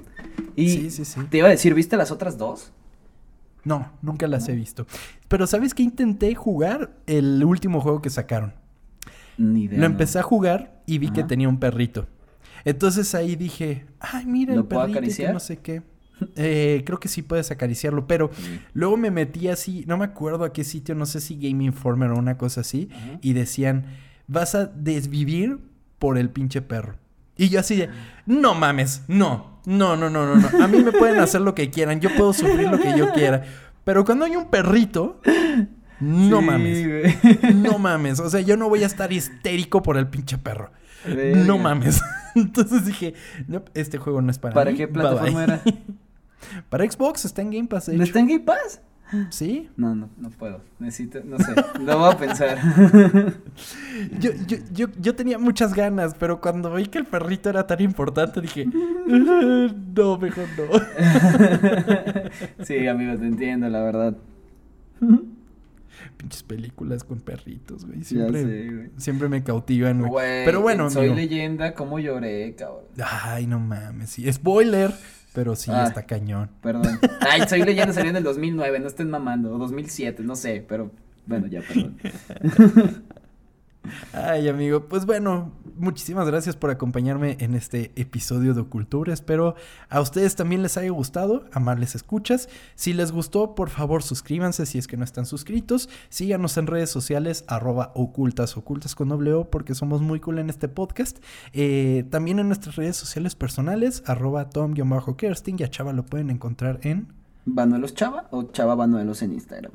[0.55, 1.21] Y Sí, sí, sí.
[1.29, 2.71] te iba a decir, ¿viste las otras dos?
[3.63, 4.85] No, nunca las he visto.
[5.29, 5.83] Pero ¿sabes qué?
[5.83, 8.53] Intenté jugar el último juego que sacaron.
[9.37, 9.79] Ni idea.
[9.79, 9.93] Lo no.
[9.93, 12.07] empecé a jugar y vi que tenía un perrito.
[12.65, 15.33] Entonces ahí dije, ay, mira ¿Lo el puedo que acariciar?
[15.33, 15.81] no sé qué.
[16.37, 18.29] Eh, creo que sí puedes acariciarlo, pero
[18.73, 22.11] luego me metí así, no me acuerdo a qué sitio, no sé si Game Informer
[22.11, 22.87] o una cosa así,
[23.21, 23.87] y decían,
[24.27, 25.57] vas a desvivir
[25.99, 26.95] por el pinche perro.
[27.35, 27.89] Y yo así de,
[28.25, 30.63] no mames, no, no, no, no, no, no.
[30.63, 33.43] A mí me pueden hacer lo que quieran, yo puedo sufrir lo que yo quiera.
[33.83, 35.19] Pero cuando hay un perrito,
[35.99, 36.87] no Sí, mames.
[36.87, 37.53] güey.
[37.55, 40.71] No mames, o sea, yo no voy a estar histérico por el pinche perro.
[41.35, 42.01] No mames.
[42.35, 43.13] Entonces dije,
[43.47, 44.77] no, este juego no es para ¿Para mí.
[44.77, 45.53] qué plataforma bye".
[45.55, 45.61] era?
[46.69, 47.87] Para Xbox, está en Game Pass.
[47.87, 48.81] ¿No está en Game Pass?
[49.29, 49.69] Sí.
[49.77, 50.61] No, no, no puedo.
[50.79, 51.53] Necesito, no sé.
[51.79, 52.57] Lo voy a pensar.
[54.19, 57.79] Yo, yo, yo, yo tenía muchas ganas, pero cuando vi que el perrito era tan
[57.81, 60.65] importante, dije, no, mejor no.
[62.65, 64.17] sí, amigo, te entiendo, la verdad.
[66.17, 68.03] Pinches películas con perritos, güey.
[68.03, 68.89] Siempre, sé, güey.
[68.97, 70.11] siempre me cautivan, güey.
[70.11, 71.15] Güey, Pero bueno, en Soy amigo.
[71.15, 72.83] leyenda, ¿cómo lloré, cabrón?
[73.03, 74.09] Ay, no mames.
[74.09, 74.31] Sí.
[74.31, 74.91] Spoiler,
[75.33, 75.85] pero sí, Ah.
[75.87, 76.49] está cañón.
[76.61, 76.99] Perdón.
[77.21, 79.53] Ay, Soy leyenda salió en el 2009, no estén mamando.
[79.53, 80.91] O 2007, no sé, pero
[81.25, 81.97] bueno, ya, perdón.
[84.13, 89.13] Ay, amigo, pues bueno, muchísimas gracias por acompañarme en este episodio de Ocultura.
[89.13, 89.55] Espero
[89.89, 92.47] a ustedes también les haya gustado, amarles escuchas.
[92.75, 95.89] Si les gustó, por favor suscríbanse si es que no están suscritos.
[96.09, 100.49] Síganos en redes sociales, arroba ocultas, ocultas con doble O, porque somos muy cool en
[100.49, 101.19] este podcast.
[101.51, 106.79] Eh, también en nuestras redes sociales personales, arroba tom-kersting y a Chava lo pueden encontrar
[106.83, 107.07] en...
[107.45, 109.73] ¿Vanuelos Chava o Chava Vanuelos en Instagram?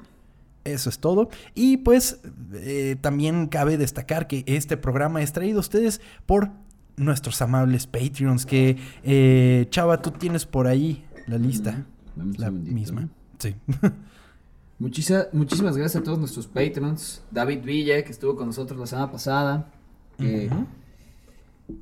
[0.73, 1.29] Eso es todo.
[1.55, 2.21] Y pues
[2.55, 6.51] eh, también cabe destacar que este programa es traído a ustedes por
[6.97, 8.47] nuestros amables Patreons.
[8.47, 11.87] Que eh, Chava, tú tienes por ahí la lista.
[12.37, 13.09] La misma.
[13.39, 13.55] Sí.
[14.81, 17.23] Muchisa- muchísimas gracias a todos nuestros patrons.
[17.33, 19.73] David Villa, que estuvo con nosotros la semana pasada.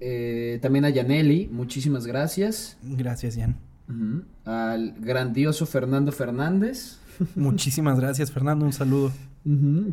[0.00, 2.76] Eh, también a Yaneli, muchísimas gracias.
[2.82, 3.56] Gracias, Jan.
[4.44, 6.98] Al grandioso Fernando Fernández.
[7.36, 8.64] Muchísimas gracias, Fernando.
[8.64, 9.12] Un saludo.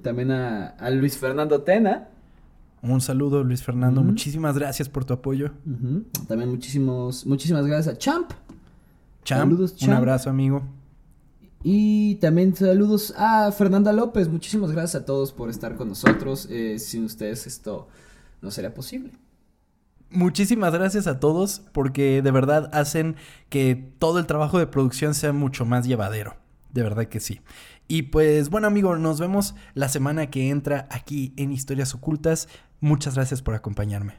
[0.02, 2.10] También a, a Luis Fernando Tena.
[2.82, 4.04] Un saludo, Luis Fernando.
[4.04, 5.52] Muchísimas gracias por tu apoyo.
[6.28, 8.32] También muchísimos, muchísimas gracias a Champ.
[9.24, 9.94] Champ, Saludos, un Champ.
[9.98, 10.64] abrazo, amigo.
[11.64, 14.28] Y también saludos a Fernanda López.
[14.28, 16.48] Muchísimas gracias a todos por estar con nosotros.
[16.52, 17.88] Eh, sin ustedes esto
[18.42, 19.12] no sería posible.
[20.10, 23.16] Muchísimas gracias a todos porque de verdad hacen
[23.50, 26.36] que todo el trabajo de producción sea mucho más llevadero.
[26.74, 27.42] De verdad que sí.
[27.88, 32.50] Y pues bueno amigo, nos vemos la semana que entra aquí en Historias Ocultas.
[32.80, 34.16] Muchas gracias por acompañarme.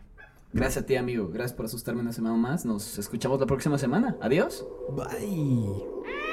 [0.53, 2.65] Gracias a ti amigo, gracias por asustarme una semana más.
[2.65, 4.17] Nos escuchamos la próxima semana.
[4.21, 4.65] Adiós.
[4.97, 6.24] Bye.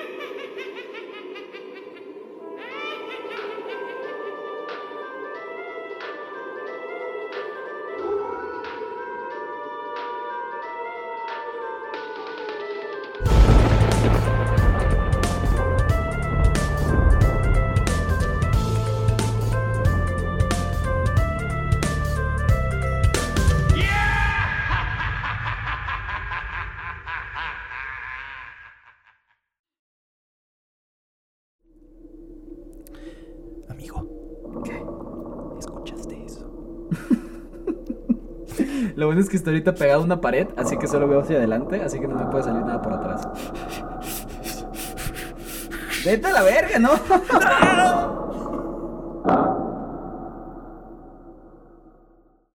[39.31, 42.07] Que estoy ahorita pegado a una pared, así que solo veo hacia adelante, así que
[42.07, 43.21] no me puede salir nada por atrás.
[46.05, 46.91] Vete a la verga, ¿no?